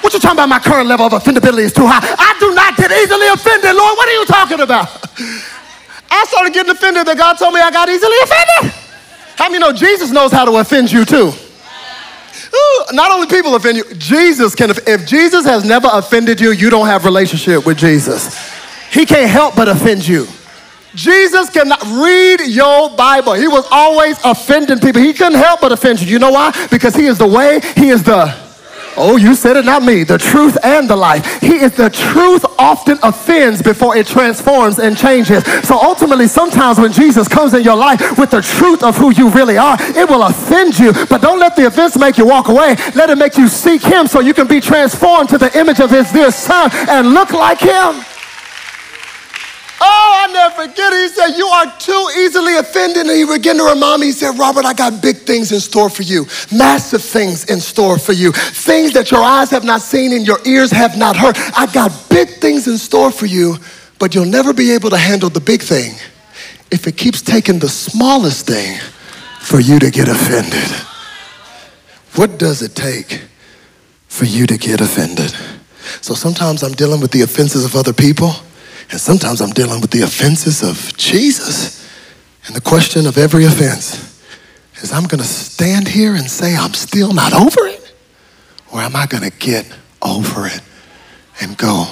[0.00, 0.48] What you talking about?
[0.48, 2.00] My current level of offendability is too high.
[2.02, 3.96] I do not get easily offended, Lord.
[3.96, 4.88] What are you talking about?
[6.14, 8.72] I started getting offended that God told me I got easily offended.
[9.36, 11.32] How many know Jesus knows how to offend you too?
[12.54, 14.70] Ooh, not only people offend you, Jesus can.
[14.70, 18.38] If Jesus has never offended you, you don't have relationship with Jesus.
[18.92, 20.28] He can't help but offend you.
[20.94, 23.32] Jesus cannot read your Bible.
[23.32, 25.02] He was always offending people.
[25.02, 26.06] He couldn't help but offend you.
[26.06, 26.52] You know why?
[26.70, 28.43] Because he is the way, he is the
[28.96, 30.04] Oh, you said it, not me.
[30.04, 31.40] The truth and the life.
[31.40, 35.44] He is the truth often offends before it transforms and changes.
[35.66, 39.30] So ultimately, sometimes when Jesus comes in your life with the truth of who you
[39.30, 40.92] really are, it will offend you.
[41.08, 42.76] But don't let the offense make you walk away.
[42.94, 45.90] Let it make you seek him so you can be transformed to the image of
[45.90, 48.04] his dear son and look like him.
[49.86, 51.02] Oh, I never forget it.
[51.02, 53.06] He said, You are too easily offended.
[53.06, 55.90] And he began to remind me, he said, Robert, I got big things in store
[55.90, 60.12] for you, massive things in store for you, things that your eyes have not seen
[60.12, 61.36] and your ears have not heard.
[61.54, 63.56] I got big things in store for you,
[63.98, 65.92] but you'll never be able to handle the big thing
[66.70, 68.80] if it keeps taking the smallest thing
[69.40, 70.70] for you to get offended.
[72.14, 73.20] What does it take
[74.08, 75.34] for you to get offended?
[76.00, 78.30] So sometimes I'm dealing with the offenses of other people.
[78.90, 81.88] And sometimes I'm dealing with the offenses of Jesus.
[82.46, 84.14] And the question of every offense
[84.82, 87.92] is I'm going to stand here and say I'm still not over it?
[88.72, 89.66] Or am I going to get
[90.02, 90.60] over it
[91.40, 91.86] and go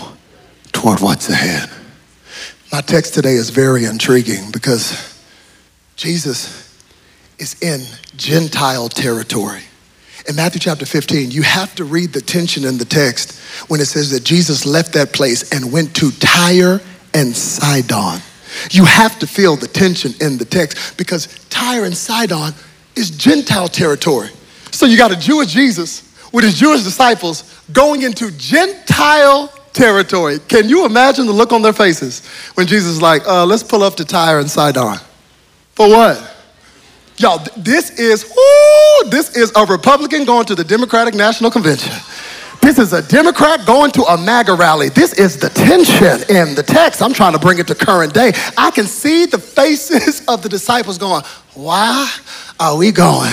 [0.72, 1.70] toward what's ahead?
[2.72, 5.20] My text today is very intriguing because
[5.96, 6.78] Jesus
[7.38, 7.82] is in
[8.16, 9.62] Gentile territory.
[10.28, 13.86] In Matthew chapter 15, you have to read the tension in the text when it
[13.86, 16.80] says that Jesus left that place and went to Tyre
[17.12, 18.20] and Sidon.
[18.70, 22.52] You have to feel the tension in the text because Tyre and Sidon
[22.94, 24.28] is Gentile territory.
[24.70, 30.38] So you got a Jewish Jesus with his Jewish disciples going into Gentile territory.
[30.48, 33.82] Can you imagine the look on their faces when Jesus is like, uh, let's pull
[33.82, 34.98] up to Tyre and Sidon?
[35.74, 36.31] For what?
[37.18, 41.92] Y'all, this is, ooh, this is a Republican going to the Democratic National Convention.
[42.62, 44.88] This is a Democrat going to a MAGA rally.
[44.88, 47.02] This is the tension in the text.
[47.02, 48.32] I'm trying to bring it to current day.
[48.56, 52.08] I can see the faces of the disciples going, Why
[52.62, 53.32] are we going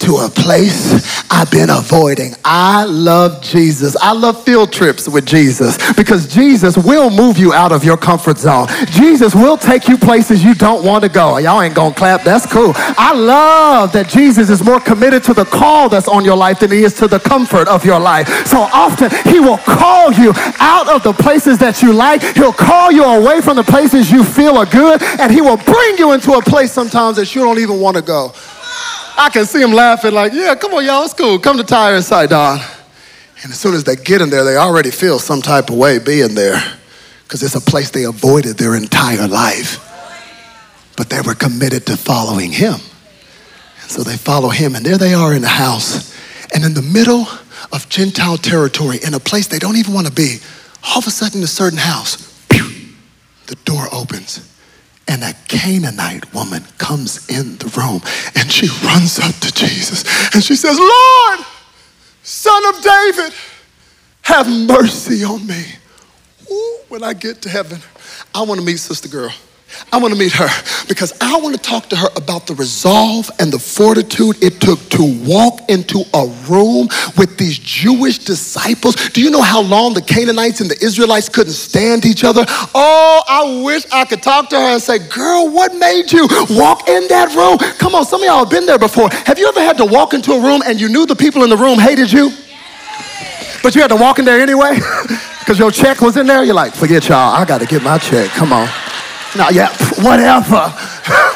[0.00, 2.34] to a place I've been avoiding?
[2.44, 3.94] I love Jesus.
[3.94, 8.36] I love field trips with Jesus because Jesus will move you out of your comfort
[8.36, 8.66] zone.
[8.86, 11.38] Jesus will take you places you don't want to go.
[11.38, 12.24] Y'all ain't gonna clap.
[12.24, 12.72] That's cool.
[12.74, 16.72] I love that Jesus is more committed to the call that's on your life than
[16.72, 18.26] he is to the comfort of your life.
[18.44, 22.22] So often he will call you out of the places that you like.
[22.34, 25.96] He'll call you away from the places you feel are good, and he will bring
[25.96, 28.32] you into a place sometimes that you don't even want to go.
[29.16, 31.38] I can see them laughing like, yeah, come on, y'all, it's cool.
[31.38, 32.58] Come to Tyre and Sidon.
[33.42, 35.98] And as soon as they get in there, they already feel some type of way
[35.98, 36.60] being there
[37.22, 39.80] because it's a place they avoided their entire life.
[40.96, 42.74] But they were committed to following him.
[43.82, 46.14] And so they follow him, and there they are in the house.
[46.54, 47.26] And in the middle
[47.72, 50.38] of Gentile territory, in a place they don't even want to be,
[50.88, 52.16] all of a sudden, a certain house,
[52.48, 52.68] pew,
[53.46, 54.53] the door opens
[55.08, 58.00] and a Canaanite woman comes in the room
[58.36, 61.40] and she runs up to Jesus and she says, Lord,
[62.22, 63.32] son of David,
[64.22, 65.64] have mercy on me.
[66.50, 67.80] Ooh, when I get to heaven,
[68.34, 69.32] I want to meet Sister Girl.
[69.92, 70.48] I want to meet her
[70.88, 74.78] because I want to talk to her about the resolve and the fortitude it took
[74.90, 78.94] to walk into a room with these Jewish disciples.
[79.10, 82.44] Do you know how long the Canaanites and the Israelites couldn't stand each other?
[82.74, 86.88] Oh, I wish I could talk to her and say, Girl, what made you walk
[86.88, 87.58] in that room?
[87.78, 89.08] Come on, some of y'all have been there before.
[89.10, 91.50] Have you ever had to walk into a room and you knew the people in
[91.50, 92.30] the room hated you?
[93.62, 94.78] But you had to walk in there anyway?
[95.44, 96.42] Because your check was in there?
[96.42, 98.30] You're like, Forget y'all, I got to get my check.
[98.30, 98.66] Come on.
[99.36, 99.68] Now, yeah,
[100.02, 100.72] whatever.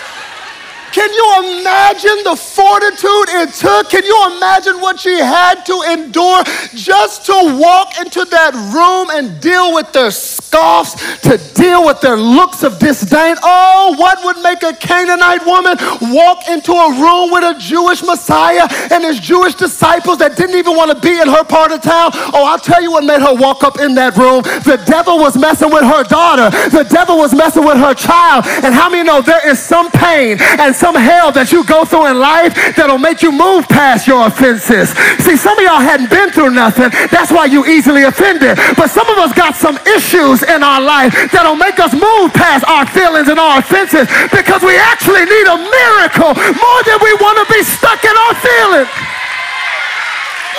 [0.99, 3.89] Can you imagine the fortitude it took?
[3.89, 6.43] Can you imagine what she had to endure
[6.75, 12.17] just to walk into that room and deal with their scoffs, to deal with their
[12.17, 13.37] looks of disdain?
[13.45, 15.79] Oh, what would make a Canaanite woman
[16.11, 20.75] walk into a room with a Jewish Messiah and his Jewish disciples that didn't even
[20.75, 22.11] want to be in her part of town?
[22.35, 24.43] Oh, I'll tell you what made her walk up in that room.
[24.67, 28.47] The devil was messing with her daughter, the devil was messing with her child.
[28.67, 32.07] And how many know there is some pain and some hell that you go through
[32.13, 34.91] in life that'll make you move past your offenses.
[35.25, 36.91] See, some of y'all hadn't been through nothing.
[37.11, 38.57] That's why you easily offended.
[38.77, 42.65] But some of us got some issues in our life that'll make us move past
[42.69, 47.37] our feelings and our offenses because we actually need a miracle more than we want
[47.43, 48.91] to be stuck in our feelings.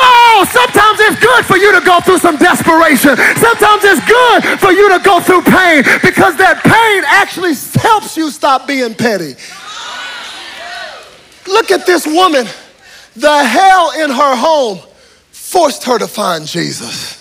[0.01, 3.17] Oh, sometimes it's good for you to go through some desperation.
[3.35, 8.31] Sometimes it's good for you to go through pain because that pain actually helps you
[8.31, 9.35] stop being petty.
[11.49, 12.45] Look at this woman.
[13.15, 14.79] The hell in her home
[15.31, 17.18] forced her to find Jesus.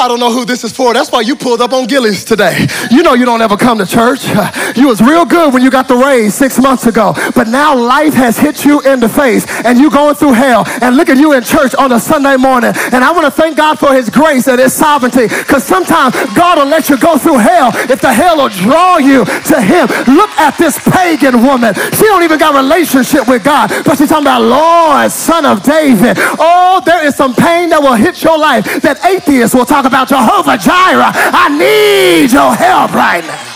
[0.00, 0.92] I don't know who this is for.
[0.94, 2.66] That's why you pulled up on Gilley's today.
[2.90, 4.24] You know you don't ever come to church.
[4.74, 7.14] You was real good when you got the raise six months ago.
[7.34, 10.64] But now life has hit you in the face and you going through hell.
[10.82, 12.72] And look at you in church on a Sunday morning.
[12.92, 15.28] And I want to thank God for his grace and his sovereignty.
[15.28, 19.24] Because sometimes God will let you go through hell if the hell will draw you
[19.24, 19.86] to him.
[20.12, 21.74] Look at this pagan woman.
[21.74, 23.70] She don't even got relationship with God.
[23.84, 26.16] But she's talking about Lord, son of David.
[26.18, 30.08] Oh, there is some pain that will hit your life that atheists will talk about
[30.08, 31.10] Jehovah Jireh.
[31.14, 33.54] I need your help right now.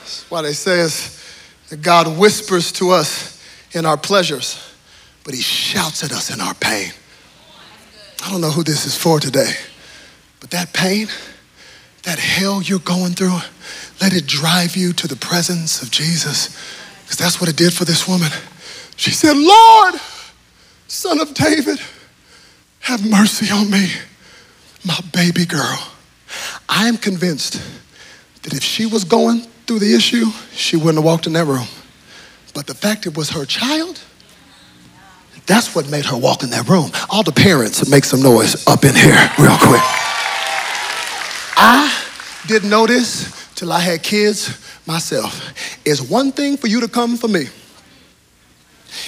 [0.00, 1.24] That's why they say is
[1.70, 4.74] that God whispers to us in our pleasures,
[5.24, 6.92] but he shouts at us in our pain.
[8.24, 9.52] I don't know who this is for today,
[10.40, 11.08] but that pain,
[12.02, 13.38] that hell you're going through,
[14.00, 16.48] let it drive you to the presence of Jesus.
[17.02, 18.30] Because that's what it did for this woman.
[18.96, 19.94] She said, Lord,
[20.88, 21.80] son of David,
[22.88, 23.86] have mercy on me,
[24.82, 25.78] my baby girl.
[26.70, 27.60] I am convinced
[28.42, 31.66] that if she was going through the issue, she wouldn't have walked in that room.
[32.54, 34.00] But the fact it was her child,
[35.44, 36.90] that's what made her walk in that room.
[37.10, 39.82] All the parents make some noise up in here real quick.
[41.60, 41.94] I
[42.46, 45.52] didn't know this till I had kids myself.
[45.84, 47.48] It's one thing for you to come for me.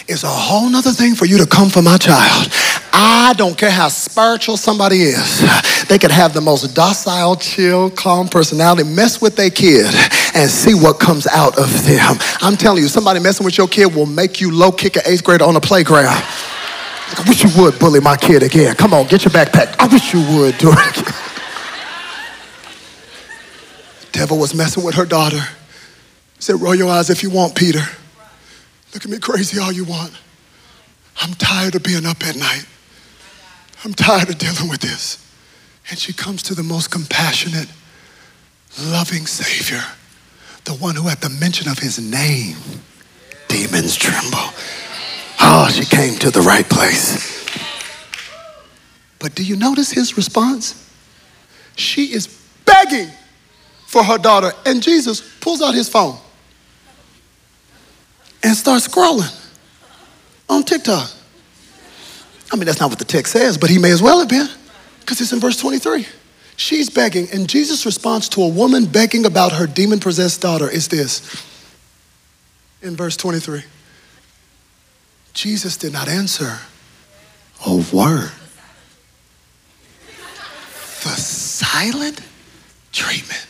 [0.06, 2.52] It's a whole nother thing for you to come for my child.
[2.92, 5.40] I don't care how spiritual somebody is.
[5.88, 9.86] They could have the most docile, chill, calm personality, mess with their kid
[10.34, 12.16] and see what comes out of them.
[12.40, 15.24] I'm telling you, somebody messing with your kid will make you low kick an eighth
[15.24, 16.22] grader on a playground.
[17.12, 18.76] I wish you would bully my kid again.
[18.76, 19.74] Come on, get your backpack.
[19.78, 21.14] I wish you would do it.
[24.12, 25.40] Devil was messing with her daughter.
[26.36, 27.82] He said, roll your eyes if you want, Peter.
[28.94, 30.12] Look at me crazy all you want.
[31.20, 32.64] I'm tired of being up at night.
[33.84, 35.26] I'm tired of dealing with this.
[35.88, 37.68] And she comes to the most compassionate,
[38.80, 39.82] loving Savior,
[40.64, 42.56] the one who, at the mention of his name,
[43.48, 44.54] demons tremble.
[45.40, 47.48] Oh, she came to the right place.
[49.18, 50.90] But do you notice his response?
[51.76, 52.26] She is
[52.64, 53.10] begging
[53.86, 56.16] for her daughter, and Jesus pulls out his phone
[58.42, 59.34] and starts scrolling
[60.48, 61.10] on TikTok.
[62.52, 64.48] I mean, that's not what the text says, but he may as well have been
[65.00, 66.06] because it's in verse 23.
[66.56, 70.88] She's begging, and Jesus' response to a woman begging about her demon possessed daughter is
[70.88, 71.22] this
[72.82, 73.62] in verse 23.
[75.32, 76.58] Jesus did not answer
[77.66, 78.30] a word.
[81.02, 82.20] The silent
[82.92, 83.46] treatment.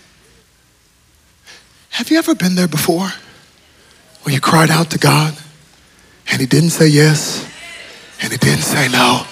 [1.90, 3.10] Have you ever been there before
[4.22, 5.36] where you cried out to God
[6.30, 7.49] and He didn't say yes
[8.22, 9.24] and He didn't say no?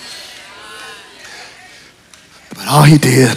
[2.51, 3.37] But all He did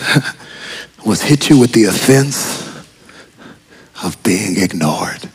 [1.06, 2.62] was hit you with the offense
[4.04, 5.30] of being ignored.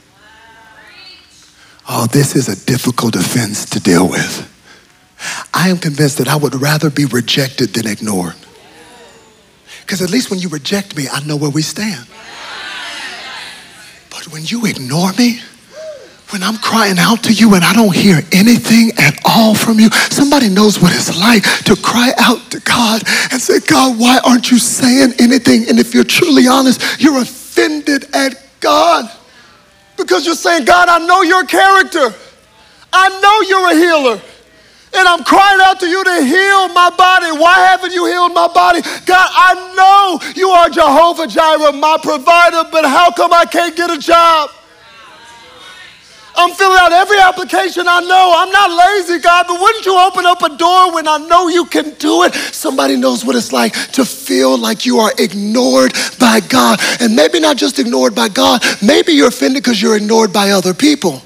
[1.89, 4.53] Oh, this is a difficult offense to deal with.
[5.55, 8.35] I am convinced that I would rather be rejected than ignored.
[9.81, 12.07] Because at least when you reject me, I know where we stand.
[14.11, 15.41] But when you ignore me,
[16.31, 19.91] when I'm crying out to you and I don't hear anything at all from you,
[20.11, 24.51] somebody knows what it's like to cry out to God and say, God, why aren't
[24.51, 25.69] you saying anything?
[25.69, 29.11] And if you're truly honest, you're offended at God
[29.97, 32.13] because you're saying, God, I know your character.
[32.93, 34.23] I know you're a healer.
[34.95, 37.31] And I'm crying out to you to heal my body.
[37.39, 38.81] Why haven't you healed my body?
[39.05, 43.91] God, I know you are Jehovah Jireh, my provider, but how come I can't get
[43.91, 44.51] a job?
[46.37, 48.35] I'm filling out every application I know.
[48.37, 51.65] I'm not lazy, God, but wouldn't you open up a door when I know you
[51.65, 52.35] can do it?
[52.35, 56.79] Somebody knows what it's like to feel like you are ignored by God.
[57.01, 60.75] And maybe not just ignored by God, maybe you're offended because you're ignored by other
[60.75, 61.23] people.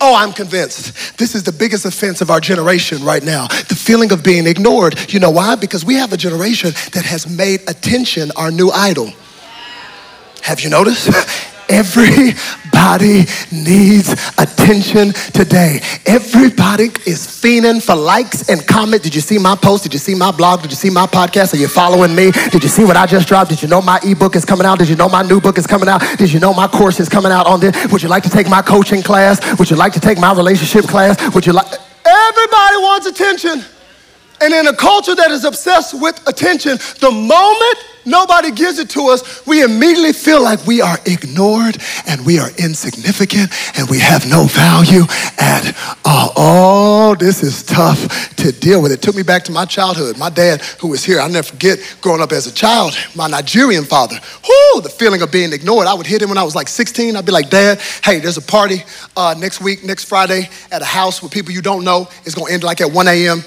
[0.00, 1.18] Oh, I'm convinced.
[1.18, 3.46] This is the biggest offense of our generation right now.
[3.46, 5.12] The feeling of being ignored.
[5.12, 5.56] You know why?
[5.56, 9.10] Because we have a generation that has made attention our new idol.
[10.42, 11.10] Have you noticed?
[11.68, 15.80] Everybody needs attention today.
[16.06, 19.04] Everybody is fiending for likes and comments.
[19.04, 19.82] Did you see my post?
[19.82, 20.62] Did you see my blog?
[20.62, 21.54] Did you see my podcast?
[21.54, 22.30] Are you following me?
[22.50, 23.50] Did you see what I just dropped?
[23.50, 24.78] Did you know my ebook is coming out?
[24.78, 26.02] Did you know my new book is coming out?
[26.18, 27.90] Did you know my course is coming out on this?
[27.90, 29.40] Would you like to take my coaching class?
[29.58, 31.16] Would you like to take my relationship class?
[31.34, 31.66] Would you like?
[32.04, 33.64] Everybody wants attention.
[34.40, 37.76] And in a culture that is obsessed with attention, the moment
[38.06, 42.50] nobody gives it to us, we immediately feel like we are ignored and we are
[42.58, 45.02] insignificant and we have no value
[45.38, 46.32] at all.
[46.36, 48.92] Oh, this is tough to deal with.
[48.92, 50.18] It took me back to my childhood.
[50.18, 53.84] My dad, who was here, I'll never forget growing up as a child, my Nigerian
[53.84, 54.16] father.
[54.16, 55.86] Whoo, the feeling of being ignored.
[55.86, 57.16] I would hit him when I was like 16.
[57.16, 58.84] I'd be like, Dad, hey, there's a party
[59.16, 62.08] uh, next week, next Friday at a house with people you don't know.
[62.24, 63.42] It's gonna end like at 1 a.m.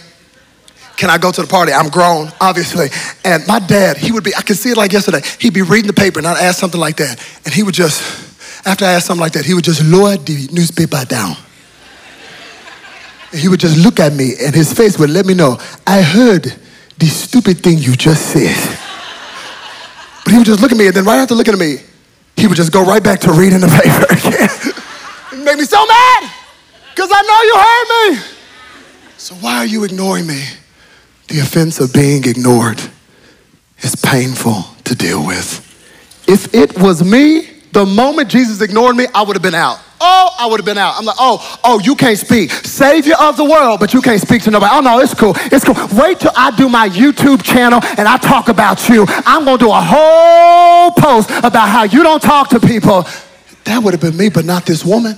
[1.00, 1.72] Can I go to the party?
[1.72, 2.89] I'm grown, obviously.
[3.24, 5.22] And my dad, he would be, I can see it like yesterday.
[5.39, 7.26] He'd be reading the paper and I'd ask something like that.
[7.45, 8.04] And he would just,
[8.68, 11.38] after I asked something like that, he would just lower the newspaper down.
[13.32, 16.02] And he would just look at me and his face would let me know, I
[16.02, 16.54] heard
[16.97, 18.58] the stupid thing you just said.
[20.26, 21.78] But he would just look at me and then right after looking at me,
[22.36, 24.50] he would just go right back to reading the paper again.
[25.32, 26.30] it made me so mad
[26.93, 28.36] because I know you heard me.
[29.16, 30.43] So why are you ignoring me?
[31.30, 32.82] The offense of being ignored
[33.80, 35.66] is painful to deal with.
[36.28, 39.80] If it was me, the moment Jesus ignored me, I would have been out.
[40.02, 40.96] Oh, I would have been out.
[40.98, 42.50] I'm like, oh, oh, you can't speak.
[42.52, 44.72] Savior of the world, but you can't speak to nobody.
[44.74, 45.34] Oh, no, it's cool.
[45.36, 45.76] It's cool.
[46.00, 49.06] Wait till I do my YouTube channel and I talk about you.
[49.08, 53.06] I'm going to do a whole post about how you don't talk to people.
[53.66, 55.16] That would have been me, but not this woman.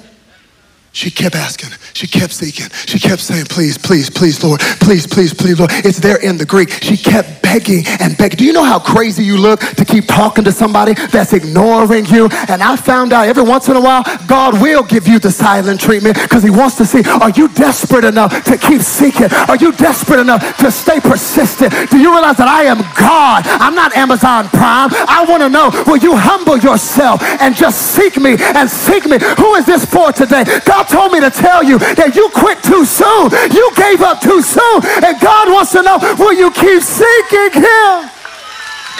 [0.93, 1.69] She kept asking.
[1.93, 2.67] She kept seeking.
[2.85, 4.59] She kept saying, please, please, please, Lord.
[4.59, 5.71] Please, please, please, Lord.
[5.85, 6.69] It's there in the Greek.
[6.69, 8.37] She kept begging and begging.
[8.37, 12.27] Do you know how crazy you look to keep talking to somebody that's ignoring you?
[12.49, 15.79] And I found out every once in a while, God will give you the silent
[15.79, 19.31] treatment because he wants to see, are you desperate enough to keep seeking?
[19.47, 21.71] Are you desperate enough to stay persistent?
[21.89, 23.47] Do you realize that I am God?
[23.47, 24.89] I'm not Amazon Prime.
[24.91, 29.17] I want to know, will you humble yourself and just seek me and seek me?
[29.37, 30.43] Who is this for today?
[30.65, 33.31] God told me to tell you that you quit too soon.
[33.53, 34.81] You gave up too soon.
[35.03, 38.09] And God wants to know, will you keep seeking him?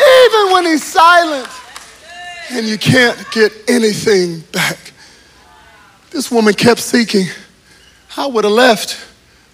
[0.01, 1.47] Even when he's silent
[2.51, 4.77] and you can't get anything back.
[6.09, 7.27] This woman kept seeking.
[8.17, 8.99] I would have left,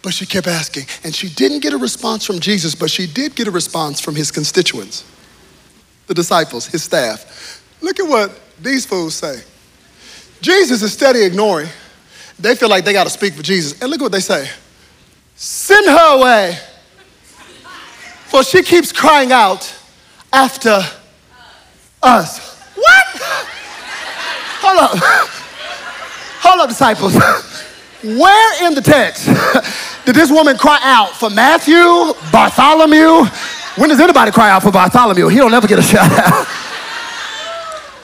[0.02, 0.86] but she kept asking.
[1.04, 4.16] And she didn't get a response from Jesus, but she did get a response from
[4.16, 5.06] his constituents,
[6.08, 7.62] the disciples, his staff.
[7.82, 9.44] Look at what these fools say.
[10.42, 11.70] Jesus is steady ignoring.
[12.40, 13.82] They feel like they got to speak for Jesus.
[13.82, 14.50] And look what they say
[15.36, 16.58] send her away,
[18.28, 19.74] for she keeps crying out
[20.34, 20.82] after
[22.02, 22.58] us.
[22.76, 23.06] What?
[24.62, 24.92] Hold up.
[26.42, 27.16] Hold up, disciples.
[28.04, 29.26] Where in the text
[30.06, 33.26] did this woman cry out for Matthew, Bartholomew?
[33.76, 35.28] When does anybody cry out for Bartholomew?
[35.28, 36.48] He don't ever get a shout out.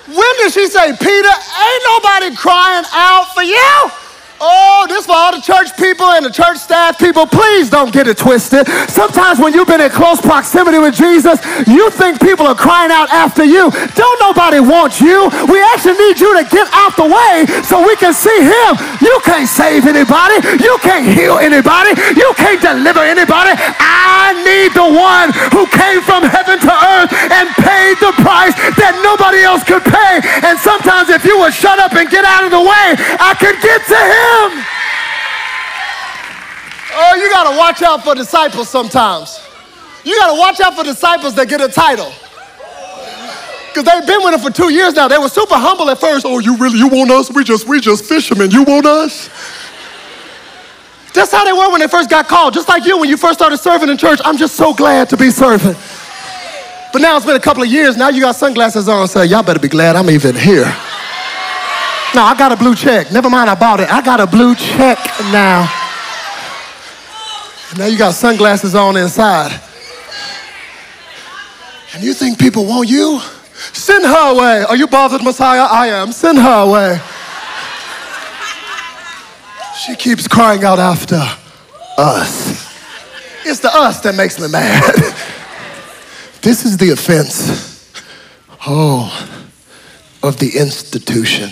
[0.08, 4.03] When did she say, Peter, ain't nobody crying out for you?
[4.44, 7.24] Oh, this for all the church people and the church staff people.
[7.24, 8.68] Please don't get it twisted.
[8.92, 13.08] Sometimes when you've been in close proximity with Jesus, you think people are crying out
[13.08, 13.72] after you.
[13.96, 15.32] Don't nobody want you.
[15.48, 18.76] We actually need you to get out the way so we can see him.
[19.00, 20.44] You can't save anybody.
[20.60, 21.96] You can't heal anybody.
[22.20, 23.56] You can't deliver anybody.
[23.56, 29.00] I need the one who came from heaven to earth and paid the price that
[29.00, 30.20] nobody else could pay.
[30.44, 32.88] And sometimes if you would shut up and get out of the way,
[33.24, 34.33] I could get to him.
[36.96, 39.40] Oh, you got to watch out for disciples sometimes.
[40.04, 42.12] You got to watch out for disciples that get a title.
[43.70, 45.08] Because they've been with him for two years now.
[45.08, 46.26] They were super humble at first.
[46.28, 47.32] Oh, you really, you want us?
[47.32, 48.52] We just, we just fishermen.
[48.52, 49.30] You want us?
[51.14, 52.54] That's how they were when they first got called.
[52.54, 54.20] Just like you when you first started serving in church.
[54.24, 55.76] I'm just so glad to be serving.
[56.92, 57.98] But now it's been a couple of years.
[57.98, 59.08] Now you got sunglasses on.
[59.08, 60.72] So y'all better be glad I'm even here.
[62.16, 63.12] No, I got a blue check.
[63.12, 63.90] Never mind, I bought it.
[63.90, 65.00] I got a blue check
[65.32, 65.68] now.
[67.76, 69.60] Now you got sunglasses on inside.
[71.96, 73.20] And you think people want you?
[73.74, 74.64] Send her away.
[74.64, 75.64] Are you bothered, Messiah?
[75.64, 76.12] I am.
[76.12, 77.00] Send her away.
[79.84, 81.20] She keeps crying out after
[81.98, 82.62] us.
[83.44, 84.94] It's the us that makes me mad.
[86.44, 87.92] this is the offense,
[88.68, 89.10] oh,
[90.22, 91.50] of the institution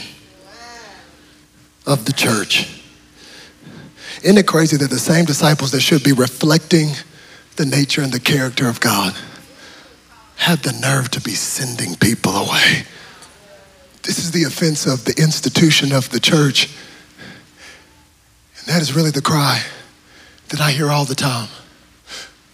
[1.86, 2.82] of the church.
[4.23, 6.89] Isn't it crazy that the same disciples that should be reflecting
[7.55, 9.15] the nature and the character of God
[10.36, 12.86] have the nerve to be sending people away?
[14.03, 16.69] This is the offense of the institution of the church.
[18.59, 19.63] And that is really the cry
[20.49, 21.49] that I hear all the time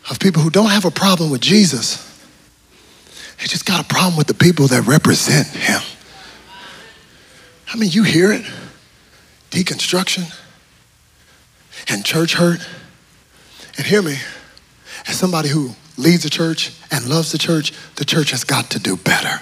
[0.09, 2.03] of people who don't have a problem with Jesus.
[3.39, 5.81] They just got a problem with the people that represent him.
[7.71, 8.45] I mean, you hear it
[9.51, 10.33] deconstruction
[11.87, 12.59] and church hurt.
[13.77, 14.17] And hear me,
[15.07, 18.79] as somebody who leads a church and loves the church, the church has got to
[18.79, 19.41] do better.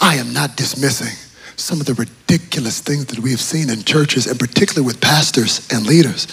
[0.00, 1.16] I am not dismissing
[1.56, 5.68] some of the ridiculous things that we have seen in churches, and particularly with pastors
[5.70, 6.26] and leaders.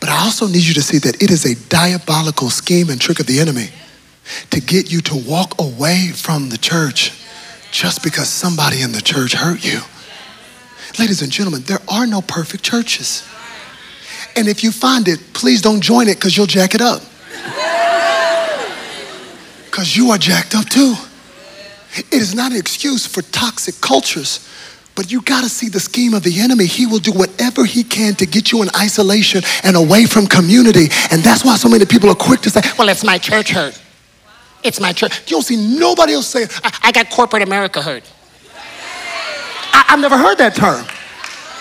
[0.00, 3.20] But I also need you to see that it is a diabolical scheme and trick
[3.20, 3.68] of the enemy
[4.50, 7.12] to get you to walk away from the church
[7.70, 9.80] just because somebody in the church hurt you.
[10.98, 13.26] Ladies and gentlemen, there are no perfect churches.
[14.36, 17.02] And if you find it, please don't join it because you'll jack it up.
[19.66, 20.94] Because you are jacked up too.
[21.96, 24.48] It is not an excuse for toxic cultures,
[24.94, 26.66] but you got to see the scheme of the enemy.
[26.66, 30.88] He will do whatever he can to get you in isolation and away from community.
[31.10, 33.80] And that's why so many people are quick to say, Well, it's my church hurt.
[34.64, 35.20] It's my church.
[35.30, 38.02] you don't see nobody else say, I, I got corporate America hurt.
[39.78, 40.84] I, have never heard that term.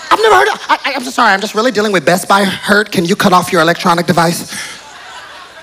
[0.09, 1.33] I've never heard of I, I'm so sorry.
[1.33, 2.91] I'm just really dealing with Best Buy hurt.
[2.91, 4.51] Can you cut off your electronic device?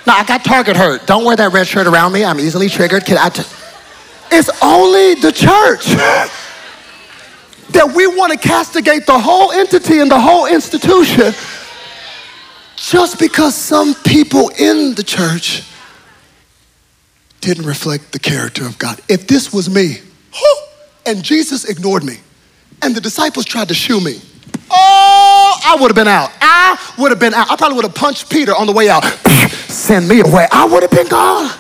[0.07, 1.07] No, I got Target hurt.
[1.07, 2.25] Don't wear that red shirt around me.
[2.25, 3.07] I'm easily triggered.
[3.07, 3.43] Can I t-
[4.31, 5.87] It's only the church
[7.73, 11.33] that we want to castigate the whole entity and the whole institution
[12.77, 15.63] just because some people in the church
[17.41, 19.01] didn't reflect the character of God.
[19.09, 19.99] If this was me,
[21.07, 22.19] and Jesus ignored me,
[22.83, 24.21] and the disciples tried to shoo me,
[24.71, 26.31] oh, I would have been out.
[26.41, 27.51] I would have been out.
[27.51, 29.05] I probably would have punched Peter on the way out.
[29.69, 30.47] Send me away.
[30.51, 31.51] I would have been gone.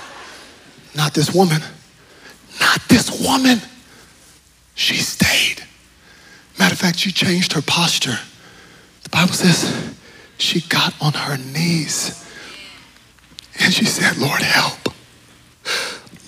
[0.94, 1.60] Not this woman.
[2.60, 3.60] Not this woman.
[4.74, 5.64] She stayed.
[6.58, 8.18] Matter of fact, she changed her posture.
[9.02, 9.94] The Bible says
[10.38, 12.24] she got on her knees
[13.60, 14.88] and she said, Lord, help.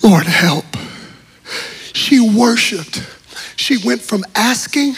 [0.03, 0.65] Lord, help.
[1.93, 3.03] She worshiped.
[3.57, 4.95] She went from asking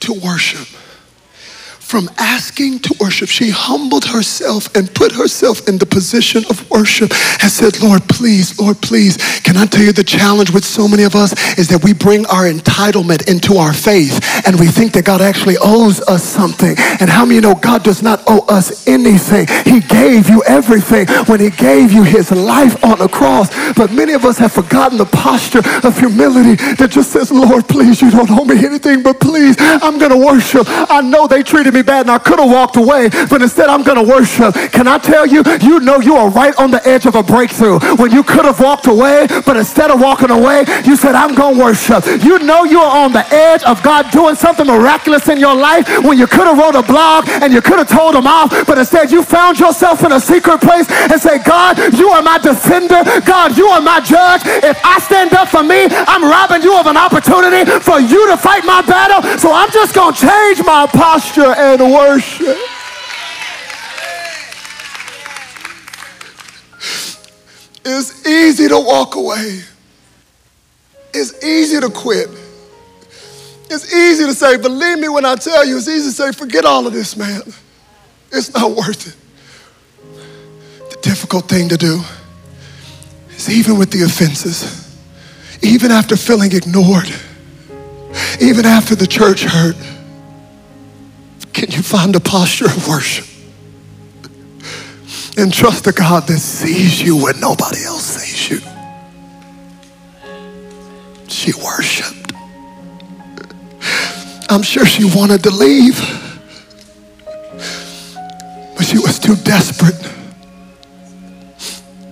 [0.00, 0.66] to worship
[1.88, 7.10] from asking to worship, she humbled herself and put herself in the position of worship
[7.40, 9.16] and said, Lord, please, Lord, please.
[9.40, 12.26] Can I tell you the challenge with so many of us is that we bring
[12.26, 16.76] our entitlement into our faith and we think that God actually owes us something.
[17.00, 19.46] And how many know God does not owe us anything?
[19.64, 23.48] He gave you everything when He gave you His life on the cross.
[23.72, 28.02] But many of us have forgotten the posture of humility that just says, Lord, please,
[28.02, 30.66] you don't owe me anything, but please, I'm going to worship.
[30.68, 33.68] I know they treated me me bad and I could have walked away, but instead
[33.70, 34.54] I'm going to worship.
[34.72, 37.78] Can I tell you, you know you are right on the edge of a breakthrough
[37.96, 41.54] when you could have walked away, but instead of walking away, you said, I'm going
[41.54, 42.04] to worship.
[42.22, 45.86] You know you are on the edge of God doing something miraculous in your life
[46.02, 48.78] when you could have wrote a blog and you could have told them off, but
[48.78, 53.02] instead you found yourself in a secret place and say, God, you are my defender.
[53.22, 54.42] God, you are my judge.
[54.44, 58.36] If I stand up for me, I'm robbing you of an opportunity for you to
[58.36, 59.22] fight my battle.
[59.38, 62.56] So I'm just going to change my posture and worship.
[67.84, 69.62] It's easy to walk away.
[71.14, 72.28] It's easy to quit.
[73.70, 76.64] It's easy to say, believe me when I tell you, it's easy to say, forget
[76.64, 77.42] all of this, man.
[78.32, 79.16] It's not worth it.
[80.90, 82.00] The difficult thing to do
[83.30, 84.98] is even with the offenses,
[85.62, 87.08] even after feeling ignored,
[88.40, 89.76] even after the church hurt,
[91.58, 93.26] can you find a posture of worship?
[95.36, 98.60] And trust the God that sees you when nobody else sees you.
[101.28, 102.32] she worshiped.
[104.48, 105.98] I'm sure she wanted to leave,
[108.76, 109.96] but she was too desperate.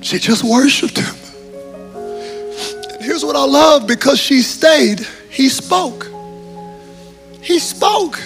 [0.02, 1.14] She just worshiped him.
[2.94, 6.08] And here's what I love because she stayed, he spoke.
[7.42, 8.20] He spoke.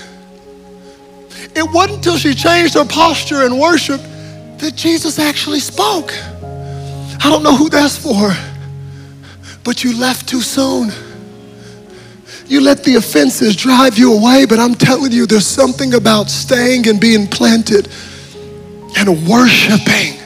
[1.55, 4.01] It wasn't until she changed her posture and worship
[4.59, 6.12] that Jesus actually spoke.
[7.22, 8.32] I don't know who that's for,
[9.64, 10.91] but you left too soon.
[12.47, 16.88] You let the offenses drive you away, but I'm telling you, there's something about staying
[16.88, 17.88] and being planted
[18.97, 20.18] and worshiping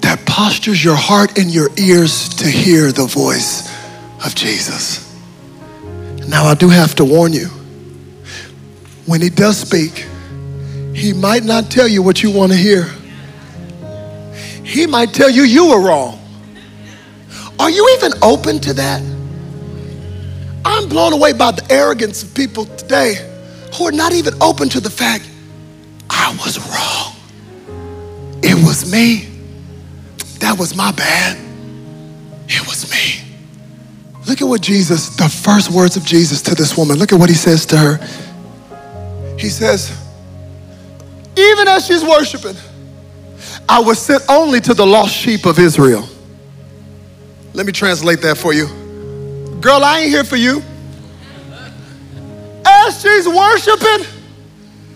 [0.00, 3.68] that postures your heart and your ears to hear the voice
[4.24, 5.04] of Jesus.
[6.28, 7.48] Now, I do have to warn you
[9.08, 10.06] when he does speak,
[10.94, 12.84] he might not tell you what you want to hear.
[14.62, 16.20] He might tell you you were wrong.
[17.58, 19.02] Are you even open to that?
[20.64, 23.14] I'm blown away by the arrogance of people today
[23.74, 25.28] who are not even open to the fact
[26.10, 27.14] I was wrong.
[28.42, 29.28] It was me.
[30.40, 31.38] That was my bad.
[32.46, 33.24] It was me.
[34.26, 37.30] Look at what Jesus, the first words of Jesus to this woman, look at what
[37.30, 38.27] he says to her.
[39.38, 39.96] He says,
[41.36, 42.56] even as she's worshiping,
[43.68, 46.08] I was sent only to the lost sheep of Israel.
[47.54, 48.66] Let me translate that for you.
[49.60, 50.62] Girl, I ain't here for you.
[52.66, 54.06] As she's worshiping,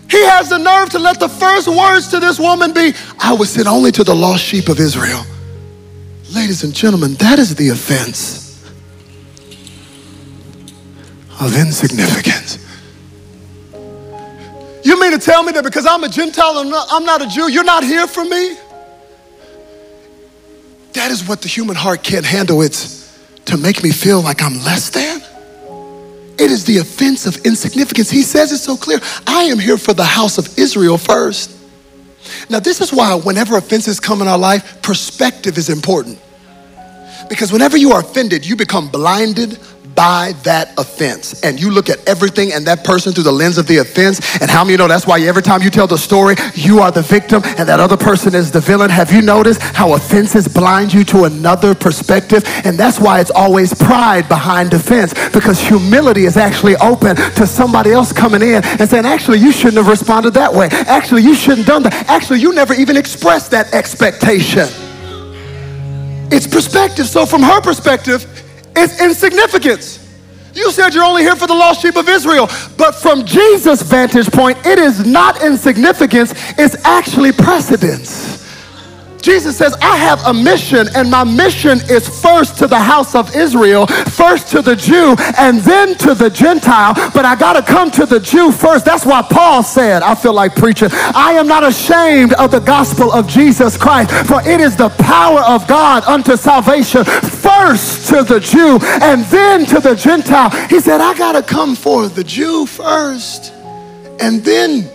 [0.09, 3.49] he has the nerve to let the first words to this woman be, I was
[3.49, 5.25] sent only to the lost sheep of Israel.
[6.33, 8.63] Ladies and gentlemen, that is the offense
[11.39, 12.62] of insignificance.
[14.83, 17.49] You mean to tell me that because I'm a Gentile and I'm not a Jew,
[17.49, 18.57] you're not here for me?
[20.93, 22.61] That is what the human heart can't handle.
[22.61, 23.03] It's
[23.45, 25.21] to make me feel like I'm less than.
[26.39, 28.09] It is the offense of insignificance.
[28.09, 28.99] He says it so clear.
[29.25, 31.51] I am here for the house of Israel first.
[32.49, 36.19] Now, this is why whenever offenses come in our life, perspective is important.
[37.29, 39.59] Because whenever you are offended, you become blinded
[39.95, 41.41] by that offense.
[41.43, 44.19] And you look at everything and that person through the lens of the offense.
[44.41, 47.01] And how many know that's why every time you tell the story, you are the
[47.01, 48.89] victim and that other person is the villain?
[48.89, 52.43] Have you noticed how offenses blind you to another perspective?
[52.65, 57.91] And that's why it's always pride behind offense because humility is actually open to somebody
[57.91, 60.67] else coming in and saying, actually, you shouldn't have responded that way.
[60.87, 61.93] Actually, you shouldn't have done that.
[62.09, 64.67] Actually, you never even expressed that expectation.
[66.31, 67.07] It's perspective.
[67.07, 68.42] So, from her perspective,
[68.75, 69.99] it's insignificance.
[70.53, 72.47] You said you're only here for the lost sheep of Israel.
[72.77, 78.42] But from Jesus' vantage point, it is not insignificance, it's actually precedence.
[79.23, 83.33] Jesus says, I have a mission, and my mission is first to the house of
[83.33, 86.93] Israel, first to the Jew, and then to the Gentile.
[87.13, 88.83] But I got to come to the Jew first.
[88.83, 93.13] That's why Paul said, I feel like preaching, I am not ashamed of the gospel
[93.13, 98.41] of Jesus Christ, for it is the power of God unto salvation, first to the
[98.41, 100.49] Jew, and then to the Gentile.
[100.67, 103.53] He said, I got to come for the Jew first,
[104.19, 104.89] and then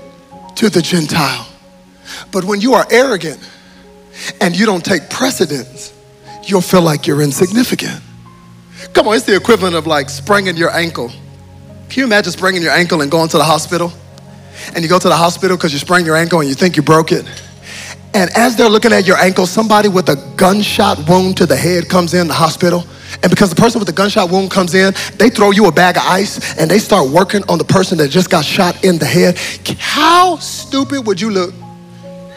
[0.56, 1.46] to the Gentile.
[2.30, 3.40] But when you are arrogant,
[4.40, 5.92] and you don't take precedence,
[6.44, 8.00] you'll feel like you're insignificant.
[8.92, 11.08] Come on, it's the equivalent of like spraining your ankle.
[11.88, 13.92] Can you imagine spraining your ankle and going to the hospital?
[14.74, 16.82] And you go to the hospital because you sprained your ankle and you think you
[16.82, 17.24] broke it.
[18.14, 21.88] And as they're looking at your ankle, somebody with a gunshot wound to the head
[21.88, 22.84] comes in the hospital.
[23.22, 25.96] And because the person with the gunshot wound comes in, they throw you a bag
[25.96, 29.06] of ice and they start working on the person that just got shot in the
[29.06, 29.38] head.
[29.78, 31.54] How stupid would you look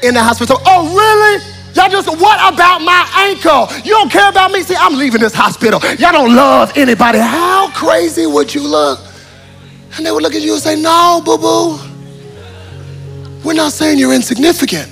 [0.03, 0.57] in the hospital?
[0.65, 1.60] Oh, really?
[1.73, 3.67] Y'all just, what about my ankle?
[3.83, 4.61] You don't care about me?
[4.63, 5.79] See, I'm leaving this hospital.
[5.97, 7.19] Y'all don't love anybody.
[7.19, 8.99] How crazy would you look?
[9.97, 11.79] And they would look at you and say, no, boo boo.
[13.43, 14.89] We're not saying you're insignificant.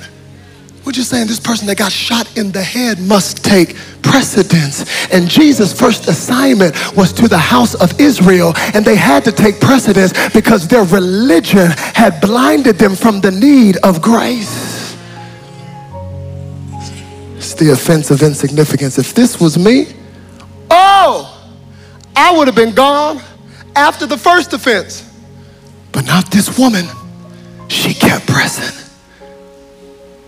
[0.86, 4.86] We're just saying this person that got shot in the head must take precedence.
[5.14, 9.60] And Jesus' first assignment was to the house of Israel, and they had to take
[9.60, 14.79] precedence because their religion had blinded them from the need of grace.
[17.60, 18.98] The offense of insignificance.
[18.98, 19.94] If this was me,
[20.72, 21.54] oh,
[22.16, 23.22] I would have been gone
[23.76, 25.04] after the first offense.
[25.92, 26.86] But not this woman.
[27.68, 28.76] She kept pressing.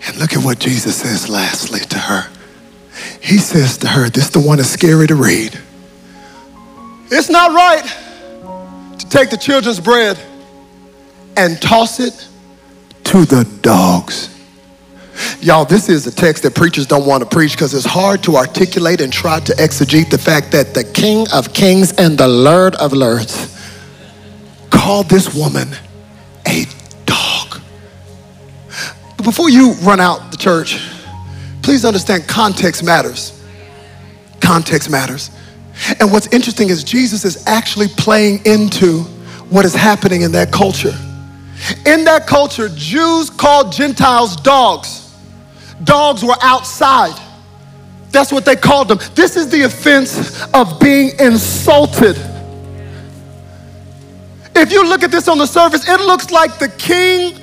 [0.06, 2.30] And look at what Jesus says lastly to her.
[3.22, 5.58] He says to her, this the one that's scary to read.
[7.10, 10.20] It's not right to take the children's bread
[11.38, 12.28] and toss it
[13.06, 14.28] to the dogs.
[15.42, 18.36] Y'all, this is a text that preachers don't want to preach because it's hard to
[18.36, 22.76] articulate and try to exegete the fact that the King of kings and the Lord
[22.76, 23.58] of lords.
[24.70, 25.68] called this woman
[26.48, 26.66] a
[27.06, 27.62] dog.
[29.18, 30.80] But before you run out the church,
[31.62, 33.44] please understand context matters.
[34.40, 35.30] Context matters.
[36.00, 39.02] And what's interesting is Jesus is actually playing into
[39.50, 40.94] what is happening in that culture.
[41.86, 45.11] In that culture, Jews called Gentiles dogs.
[45.84, 47.20] Dogs were outside.
[48.12, 49.00] That's what they called them.
[49.16, 52.18] This is the offense of being insulted.
[54.54, 57.41] If you look at this on the surface, it looks like the king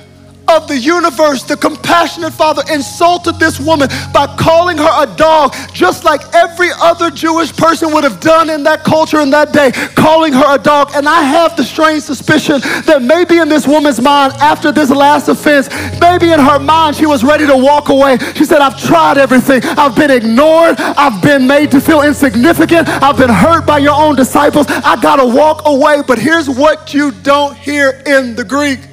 [0.49, 6.03] of the universe, the compassionate father, insulted this woman by calling her a dog, just
[6.03, 10.33] like every other Jewish person would have done in that culture in that day, calling
[10.33, 10.91] her a dog.
[10.95, 15.27] And I have the strange suspicion that maybe in this woman's mind, after this last
[15.27, 15.69] offense,
[15.99, 18.17] maybe in her mind, she was ready to walk away.
[18.35, 19.61] She said, I've tried everything.
[19.63, 20.75] I've been ignored.
[20.79, 22.87] I've been made to feel insignificant.
[22.87, 24.65] I've been hurt by your own disciples.
[24.69, 26.01] I gotta walk away.
[26.05, 28.88] But here's what you don't hear in the Greek.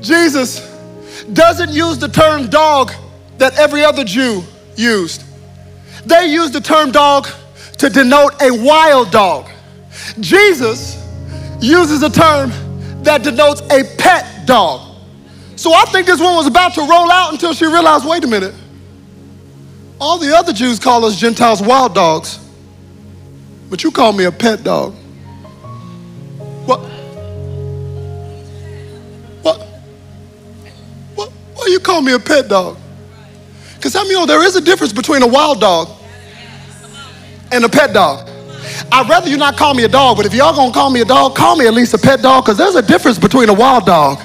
[0.00, 0.60] Jesus
[1.32, 2.92] doesn't use the term dog
[3.38, 4.42] that every other Jew
[4.76, 5.24] used.
[6.04, 7.28] They used the term dog
[7.78, 9.48] to denote a wild dog.
[10.20, 10.96] Jesus
[11.60, 12.50] uses a term
[13.02, 14.96] that denotes a pet dog.
[15.56, 18.26] So I think this one was about to roll out until she realized wait a
[18.26, 18.54] minute.
[20.00, 22.38] All the other Jews call us Gentiles wild dogs,
[23.68, 24.94] but you call me a pet dog.
[31.60, 32.78] Why you call me a pet dog?
[33.74, 35.90] Because I mean, there is a difference between a wild dog
[37.52, 38.26] and a pet dog.
[38.90, 41.04] I'd rather you not call me a dog, but if y'all gonna call me a
[41.04, 43.84] dog, call me at least a pet dog, because there's a difference between a wild
[43.84, 44.20] dog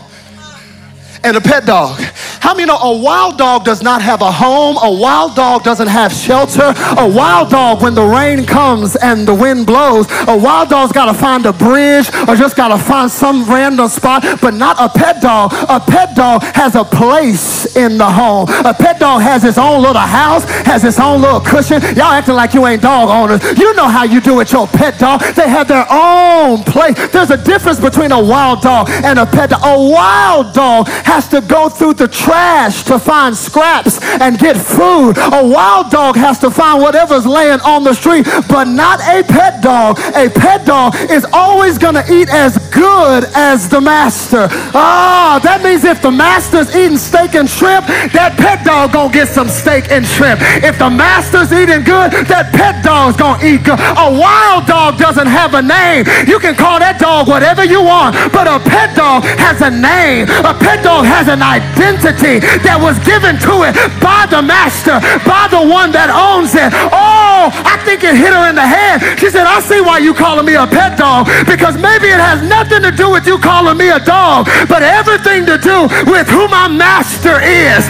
[1.25, 1.99] and a pet dog.
[2.45, 4.77] How many know a wild dog does not have a home?
[4.83, 6.75] A wild dog doesn't have shelter.
[6.95, 11.05] A wild dog, when the rain comes and the wind blows, a wild dog's got
[11.05, 14.87] to find a bridge or just got to find some random spot, but not a
[14.87, 15.53] pet dog.
[15.69, 18.47] A pet dog has a place in the home.
[18.63, 21.81] A pet dog has its own little house, has its own little cushion.
[21.95, 23.41] Y'all acting like you ain't dog owners.
[23.57, 25.21] You know how you do with your pet dog.
[25.33, 26.95] They have their own place.
[27.09, 29.61] There's a difference between a wild dog and a pet dog.
[29.63, 35.13] A wild dog has to go through the trash to find scraps and get food.
[35.17, 39.63] A wild dog has to find whatever's laying on the street, but not a pet
[39.63, 39.99] dog.
[40.15, 44.47] A pet dog is always going to eat as good as the master.
[44.73, 49.13] Ah, that means if the master's eating steak and shrimp, that pet dog going to
[49.13, 50.39] get some steak and shrimp.
[50.69, 53.79] If the master's eating good, that pet dog's going to eat good.
[53.79, 56.03] A wild dog doesn't have a name.
[56.27, 60.27] You can call that dog whatever you want, but a pet dog has a name.
[60.43, 62.14] A pet dog has an identity
[62.63, 64.97] that was given to it by the master,
[65.27, 66.71] by the one that owns it.
[66.93, 69.19] Oh, I think it hit her in the head.
[69.19, 72.41] She said, I see why you calling me a pet dog because maybe it has
[72.41, 76.47] nothing to do with you calling me a dog, but everything to do with who
[76.47, 77.83] my master is.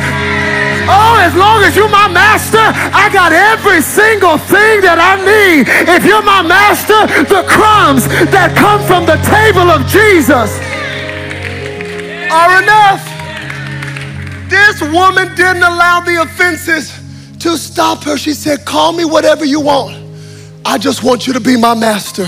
[0.88, 5.66] Oh, as long as you're my master, I got every single thing that I need.
[5.90, 10.54] If you're my master, the crumbs that come from the table of Jesus
[12.30, 13.15] are enough.
[14.50, 16.92] This woman didn't allow the offenses
[17.40, 18.18] to stop her.
[18.18, 19.98] She said, Call me whatever you want.
[20.64, 22.28] I just want you to be my master.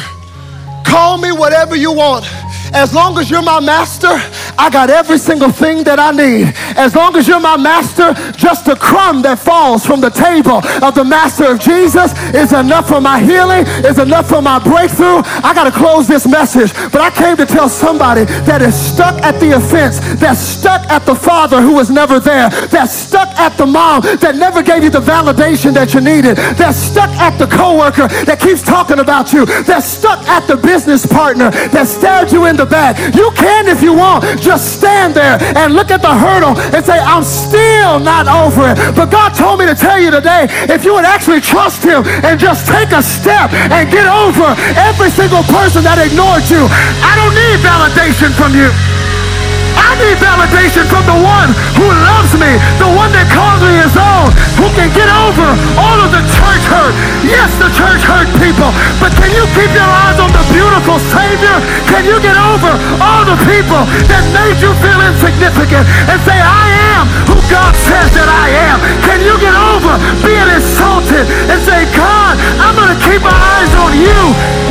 [0.86, 2.26] Call me whatever you want.
[2.74, 4.10] As long as you're my master,
[4.58, 6.54] I got every single thing that I need.
[6.78, 10.96] As long as you're my master, just a crumb that falls from the table of
[10.96, 15.22] the master of Jesus is enough for my healing, is enough for my breakthrough.
[15.44, 19.22] I got to close this message, but I came to tell somebody that is stuck
[19.24, 23.58] at the offense, that's stuck at the father who was never there, that's stuck at
[23.58, 27.48] the mom that never gave you the validation that you needed, that's stuck at the
[27.48, 32.46] coworker that keeps talking about you, that's stuck at the business partner that stared you
[32.46, 32.98] in the back.
[33.16, 34.26] You can if you want.
[34.42, 38.76] Just stand there and look at the hurdle and say, I'm still not over it.
[38.96, 42.40] But God told me to tell you today, if you would actually trust him and
[42.40, 46.66] just take a step and get over every single person that ignored you,
[47.06, 48.97] I don't need validation from you.
[49.78, 52.52] I need validation from the one who loves me,
[52.82, 55.48] the one that calls me his own, who can get over
[55.78, 56.94] all of the church hurt.
[57.22, 61.58] Yes, the church hurt people, but can you keep your eyes on the beautiful Savior?
[61.90, 62.72] Can you get over
[63.02, 66.68] all the people that made you feel insignificant and say, I
[66.98, 68.78] am who God says that I am?
[69.06, 69.94] Can you get over
[70.26, 74.22] being insulted and say, God, I'm going to keep my eyes on you?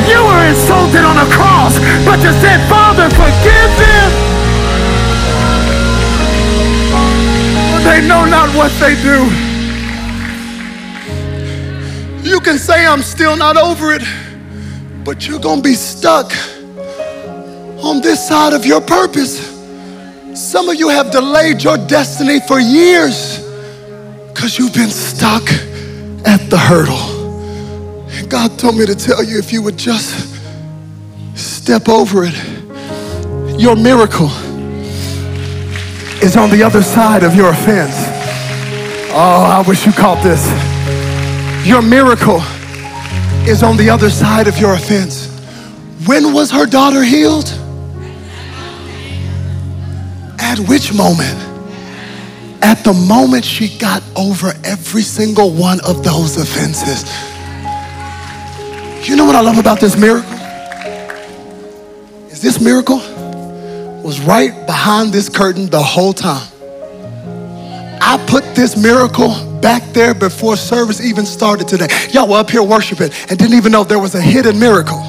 [0.07, 4.36] You were insulted on a cross, but you said, Father, forgive them.
[7.87, 9.24] They know not what they do.
[12.28, 14.03] You can say I'm still not over it,
[15.05, 16.32] but you're gonna be stuck
[17.78, 19.39] on this side of your purpose.
[20.34, 23.39] Some of you have delayed your destiny for years
[24.34, 25.49] because you've been stuck
[26.26, 27.07] at the hurdle.
[28.11, 30.34] And God told me to tell you if you would just
[31.37, 32.34] step over it,
[33.61, 34.28] your miracle
[36.22, 37.94] is on the other side of your offense.
[39.12, 40.44] Oh, I wish you caught this.
[41.66, 42.40] Your miracle
[43.48, 45.28] is on the other side of your offense.
[46.06, 47.48] When was her daughter healed?
[50.38, 51.38] At which moment?
[52.62, 57.04] At the moment she got over every single one of those offenses.
[59.08, 60.32] You know what I love about this miracle?
[62.30, 63.00] Is this miracle
[64.07, 66.48] was right behind this curtain the whole time.
[68.00, 71.88] I put this miracle back there before service even started today.
[72.12, 75.00] Y'all were up here worshiping and didn't even know there was a hidden miracle.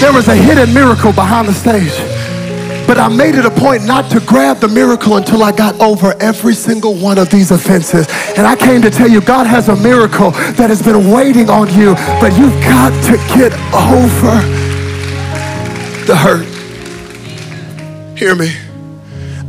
[0.00, 1.94] There was a hidden miracle behind the stage.
[2.84, 6.14] But I made it a point not to grab the miracle until I got over
[6.20, 8.08] every single one of these offenses.
[8.36, 11.72] And I came to tell you, God has a miracle that has been waiting on
[11.72, 14.63] you, but you've got to get over
[16.06, 16.46] the hurt.
[18.18, 18.52] Hear me.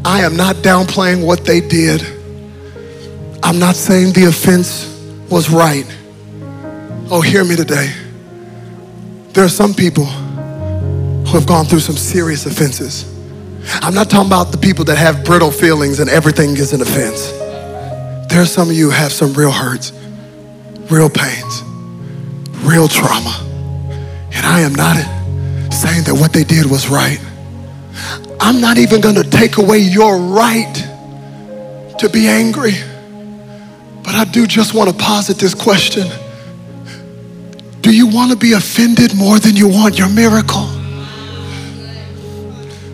[0.03, 2.01] I am not downplaying what they did.
[3.43, 4.87] I'm not saying the offense
[5.29, 5.85] was right.
[7.11, 7.91] Oh, hear me today.
[9.33, 13.11] There are some people who have gone through some serious offenses.
[13.81, 17.31] I'm not talking about the people that have brittle feelings and everything is an offense.
[18.29, 19.91] There are some of you have some real hurts,
[20.89, 21.63] real pains,
[22.63, 23.41] real trauma.
[24.33, 24.97] And I am not
[25.75, 27.19] saying that what they did was right.
[28.39, 30.73] I'm not even going to take away your right
[31.99, 32.73] to be angry.
[34.03, 36.07] But I do just want to posit this question
[37.81, 40.69] Do you want to be offended more than you want your miracle?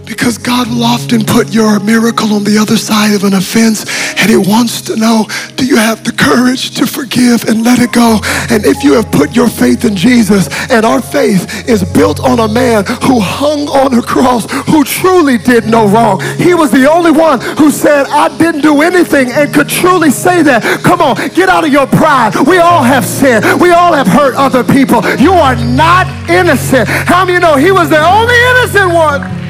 [0.05, 3.85] Because God will often put your miracle on the other side of an offense,
[4.21, 5.25] and He wants to know
[5.57, 8.19] do you have the courage to forgive and let it go?
[8.49, 12.39] And if you have put your faith in Jesus, and our faith is built on
[12.39, 16.89] a man who hung on a cross, who truly did no wrong, He was the
[16.89, 20.63] only one who said, I didn't do anything, and could truly say that.
[20.83, 22.35] Come on, get out of your pride.
[22.47, 25.01] We all have sinned, we all have hurt other people.
[25.17, 26.87] You are not innocent.
[26.87, 29.41] How many you know He was the only innocent one?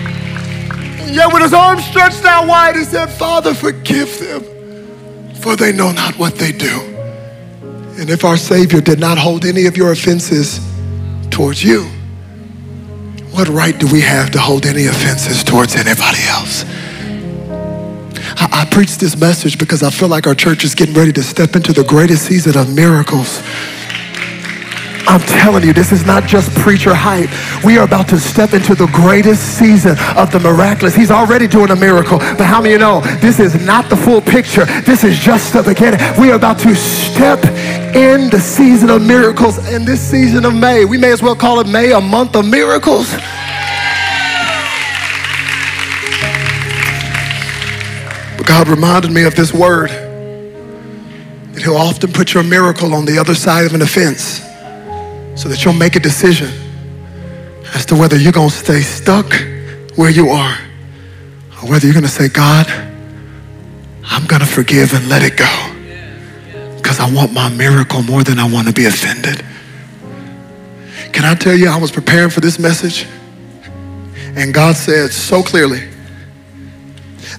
[1.12, 4.46] Yet with his arms stretched out wide, he said, Father, forgive them,
[5.42, 6.80] for they know not what they do.
[8.00, 10.60] And if our Savior did not hold any of your offenses
[11.30, 11.84] towards you,
[13.32, 16.66] what right do we have to hold any offenses towards anybody else?
[18.38, 21.24] I, I preach this message because I feel like our church is getting ready to
[21.24, 23.42] step into the greatest season of miracles.
[25.12, 27.30] I'm telling you, this is not just preacher hype.
[27.66, 30.96] We are about to step into the greatest season of the miraculous.
[30.96, 34.22] He's already doing a miracle, but how many you know this is not the full
[34.22, 34.64] picture?
[34.84, 36.00] This is just the beginning.
[36.18, 37.44] We are about to step
[37.94, 40.86] in the season of miracles in this season of May.
[40.86, 43.12] We may as well call it May, a month of miracles.
[48.38, 53.18] But God reminded me of this word that He'll often put your miracle on the
[53.18, 54.50] other side of an offense
[55.36, 56.50] so that you'll make a decision
[57.74, 59.32] as to whether you're going to stay stuck
[59.96, 60.58] where you are
[61.62, 62.68] or whether you're going to say, God,
[64.04, 68.40] I'm going to forgive and let it go because I want my miracle more than
[68.40, 69.46] I want to be offended.
[71.14, 73.06] Can I tell you, I was preparing for this message
[74.36, 75.88] and God said so clearly,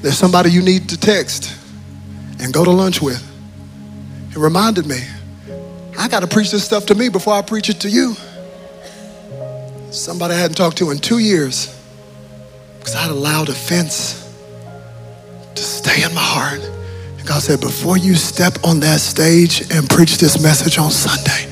[0.02, 1.56] there's somebody you need to text
[2.40, 3.22] and go to lunch with.
[4.30, 5.00] It reminded me,
[6.02, 8.16] I got to preach this stuff to me before I preach it to you.
[9.92, 11.78] Somebody I hadn't talked to in two years
[12.80, 14.18] because I had allowed offense
[15.54, 16.60] to stay in my heart.
[17.18, 21.48] And God said, before you step on that stage and preach this message on Sunday,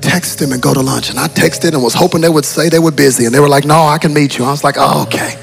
[0.00, 1.10] text them and go to lunch.
[1.10, 3.24] And I texted and was hoping they would say they were busy.
[3.24, 4.44] And they were like, no, I can meet you.
[4.44, 5.34] I was like, oh, okay.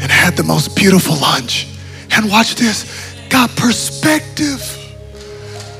[0.00, 1.68] And had the most beautiful lunch.
[2.12, 4.62] And watch this got perspective.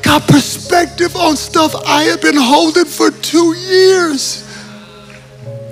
[0.03, 4.45] Got perspective on stuff I have been holding for two years.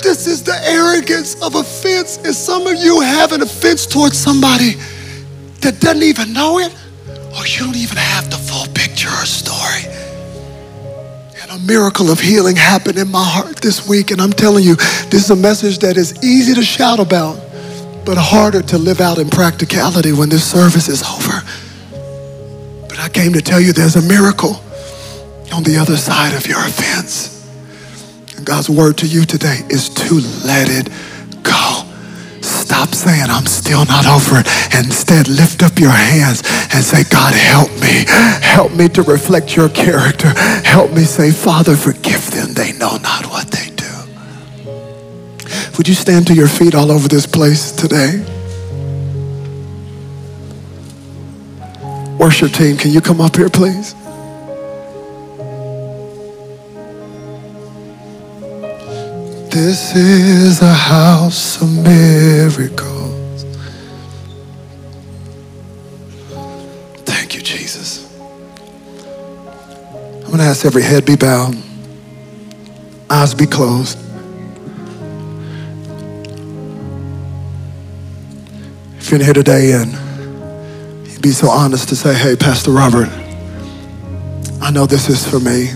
[0.02, 2.18] This is the arrogance of offense.
[2.18, 4.72] And some of you have an offense towards somebody
[5.60, 6.74] that doesn't even know it,
[7.08, 9.84] or you don't even have the full picture or story.
[11.40, 14.10] And a miracle of healing happened in my heart this week.
[14.10, 17.40] And I'm telling you, this is a message that is easy to shout about,
[18.04, 21.43] but harder to live out in practicality when this service is over.
[23.14, 24.60] Came to tell you there's a miracle
[25.54, 27.30] on the other side of your offense.
[28.36, 30.90] And God's word to you today is to let it
[31.44, 31.86] go.
[32.42, 34.48] Stop saying, I'm still not over it.
[34.74, 36.42] Instead, lift up your hands
[36.74, 38.04] and say, God, help me.
[38.42, 40.28] Help me to reflect your character.
[40.64, 42.52] Help me say, Father, forgive them.
[42.52, 43.94] They know not what they do.
[45.78, 48.24] Would you stand to your feet all over this place today?
[52.18, 53.94] Worship team, can you come up here, please?
[59.50, 63.44] This is a house of miracles.
[67.04, 68.10] Thank you, Jesus.
[68.20, 71.56] I'm going to ask every head be bowed,
[73.10, 73.98] eyes be closed.
[78.98, 79.92] If you're in here today and
[81.24, 83.08] be so honest to say, hey, Pastor Robert,
[84.60, 85.70] I know this is for me.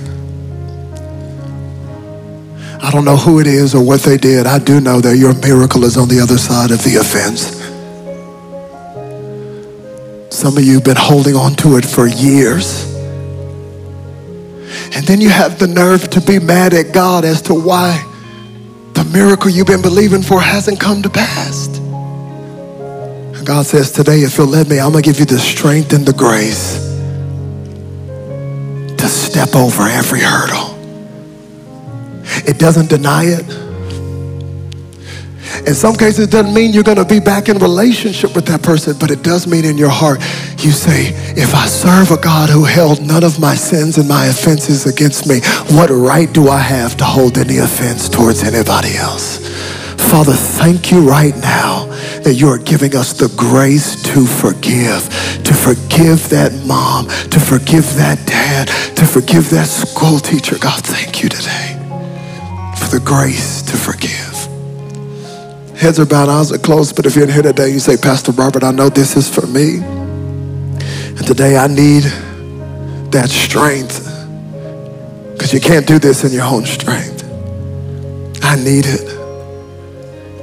[2.82, 4.46] I don't know who it is or what they did.
[4.46, 7.56] I do know that your miracle is on the other side of the offense.
[10.28, 12.84] Some of you have been holding on to it for years.
[14.94, 18.04] And then you have the nerve to be mad at God as to why
[18.92, 21.77] the miracle you've been believing for hasn't come to pass.
[23.48, 26.04] God says, Today, if you'll let me, I'm going to give you the strength and
[26.04, 26.74] the grace
[28.98, 30.76] to step over every hurdle.
[32.46, 33.48] It doesn't deny it.
[35.66, 38.62] In some cases, it doesn't mean you're going to be back in relationship with that
[38.62, 40.20] person, but it does mean in your heart,
[40.58, 44.26] you say, if I serve a God who held none of my sins and my
[44.26, 45.40] offenses against me,
[45.74, 49.38] what right do I have to hold any offense towards anybody else?
[50.10, 51.87] Father, thank you right now
[52.28, 55.02] that you are giving us the grace to forgive,
[55.44, 60.58] to forgive that mom, to forgive that dad, to forgive that school teacher.
[60.58, 61.72] God, thank you today
[62.76, 64.36] for the grace to forgive.
[65.74, 68.32] Heads are bowed, eyes are closed, but if you're in here today, you say, Pastor
[68.32, 69.78] Robert, I know this is for me.
[69.78, 72.02] And today I need
[73.10, 74.04] that strength
[75.32, 77.24] because you can't do this in your own strength.
[78.42, 79.17] I need it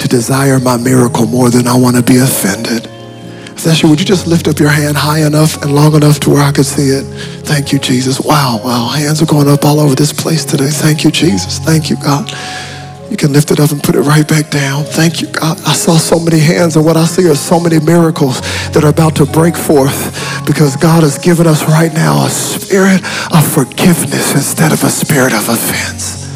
[0.06, 2.86] to desire my miracle more than I want to be offended.
[3.58, 6.20] If that's you, would you just lift up your hand high enough and long enough
[6.22, 7.04] to where I could see it?
[7.46, 8.20] Thank you, Jesus.
[8.20, 8.90] Wow, wow.
[8.90, 10.70] Hands are going up all over this place today.
[10.70, 11.58] Thank you, Jesus.
[11.58, 12.30] Thank you, God.
[13.10, 14.84] You can lift it up and put it right back down.
[14.84, 15.58] Thank you, God.
[15.66, 18.42] I saw so many hands, and what I see are so many miracles
[18.74, 23.02] that are about to break forth because God has given us right now a spirit
[23.34, 26.36] of forgiveness instead of a spirit of offense.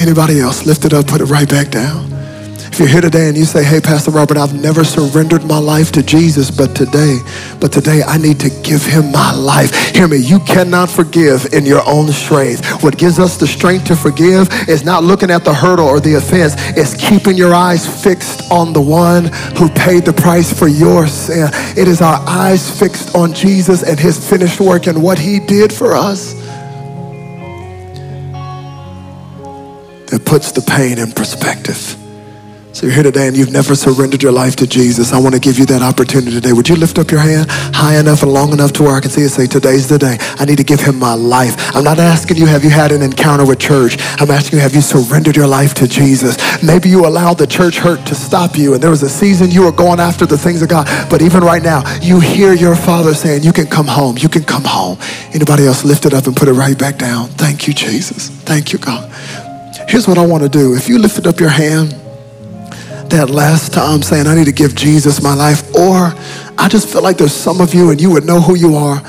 [0.00, 0.64] Anybody else?
[0.64, 2.17] Lift it up, put it right back down.
[2.78, 5.90] If you're here today and you say, hey, Pastor Robert, I've never surrendered my life
[5.90, 7.18] to Jesus, but today,
[7.58, 9.96] but today I need to give him my life.
[9.96, 12.84] Hear me, you cannot forgive in your own strength.
[12.84, 16.14] What gives us the strength to forgive is not looking at the hurdle or the
[16.14, 19.24] offense, it's keeping your eyes fixed on the one
[19.56, 21.48] who paid the price for your sin.
[21.76, 25.72] It is our eyes fixed on Jesus and his finished work and what he did
[25.72, 26.34] for us.
[30.12, 31.98] That puts the pain in perspective.
[32.78, 35.12] So you're here today and you've never surrendered your life to Jesus.
[35.12, 36.52] I want to give you that opportunity today.
[36.52, 39.10] Would you lift up your hand high enough and long enough to where I can
[39.10, 39.30] see it?
[39.30, 40.16] Say, today's the day.
[40.38, 41.74] I need to give him my life.
[41.74, 43.96] I'm not asking you, have you had an encounter with church?
[44.20, 46.36] I'm asking you, have you surrendered your life to Jesus?
[46.62, 49.64] Maybe you allowed the church hurt to stop you and there was a season you
[49.64, 50.86] were going after the things of God.
[51.10, 54.16] But even right now, you hear your father saying, you can come home.
[54.18, 54.98] You can come home.
[55.34, 57.26] Anybody else lift it up and put it right back down.
[57.30, 58.28] Thank you, Jesus.
[58.28, 59.10] Thank you, God.
[59.88, 60.76] Here's what I want to do.
[60.76, 61.92] If you lifted up your hand,
[63.10, 66.14] that last time saying, I need to give Jesus my life, or
[66.58, 69.00] I just feel like there's some of you and you would know who you are,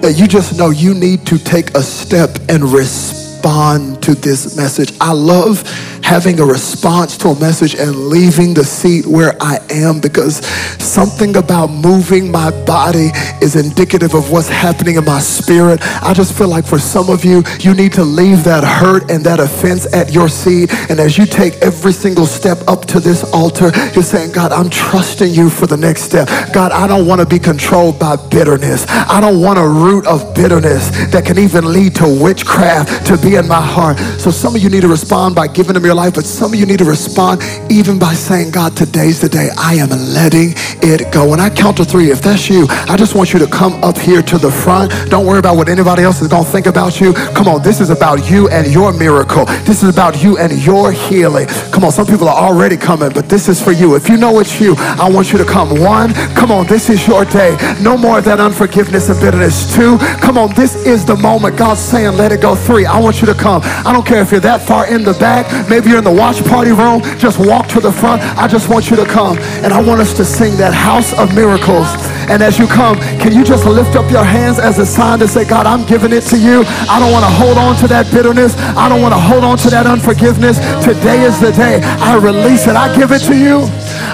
[0.00, 4.92] that you just know you need to take a step and respond to this message.
[5.00, 5.62] I love
[6.02, 10.44] having a response to a message and leaving the seat where I am because
[10.82, 13.10] something about moving my body
[13.40, 15.80] is indicative of what's happening in my spirit.
[16.02, 19.24] I just feel like for some of you, you need to leave that hurt and
[19.24, 20.72] that offense at your seat.
[20.90, 24.70] And as you take every single step up to this altar, you're saying, God, I'm
[24.70, 26.28] trusting you for the next step.
[26.52, 28.86] God, I don't want to be controlled by bitterness.
[28.88, 33.36] I don't want a root of bitterness that can even lead to witchcraft to be
[33.36, 33.98] in my heart.
[34.20, 36.58] So some of you need to respond by giving them your life, but some of
[36.58, 41.12] you need to respond even by saying, God, today's the day I am letting it
[41.12, 41.28] go.
[41.28, 43.96] When I count to three, if that's you, I just want you to come up
[43.98, 44.92] here to the front.
[45.10, 47.12] Don't worry about what anybody else is going to think about you.
[47.12, 49.44] Come on, this is about you and your miracle.
[49.64, 51.46] This is about you and your healing.
[51.72, 53.94] Come on, some people are already coming, but this is for you.
[53.94, 55.80] If you know it's you, I want you to come.
[55.80, 57.56] One, come on, this is your day.
[57.80, 59.74] No more of that unforgiveness and bitterness.
[59.74, 62.54] Two, come on, this is the moment God's saying, let it go.
[62.54, 63.62] Three, I want you to come.
[63.64, 66.44] I don't care if you're that far in the back, maybe you're in the watch
[66.44, 68.22] party room, just walk to the front.
[68.36, 69.38] I just want you to come.
[69.62, 71.88] And I want us to sing that house of miracles.
[72.28, 75.28] And as you come, can you just lift up your hands as a sign to
[75.28, 76.64] say, God, I'm giving it to you.
[76.88, 78.56] I don't want to hold on to that bitterness.
[78.76, 80.58] I don't want to hold on to that unforgiveness.
[80.84, 82.76] Today is the day I release it.
[82.76, 83.66] I give it to you.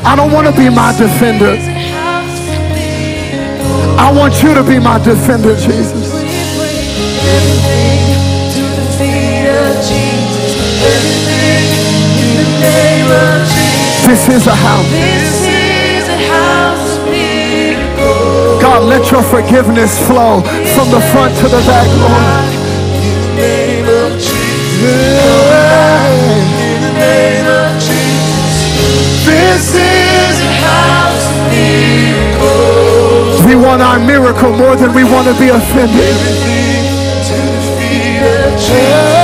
[0.05, 1.57] I don't want to be my defender.
[3.99, 6.18] I want you to be my defender, Jesus.
[14.09, 14.89] This is a house.
[14.91, 18.63] This is a house of miracles.
[18.63, 20.41] God, let your forgiveness flow
[20.75, 22.49] from the front to the back, Lord.
[22.97, 24.81] In the name of Jesus.
[26.57, 29.29] In the name of Jesus.
[29.29, 33.45] This is a house of miracles.
[33.45, 36.01] We want our miracle more than we want to be offended.
[36.01, 36.85] Everything
[37.29, 39.18] to the feet of Jesus.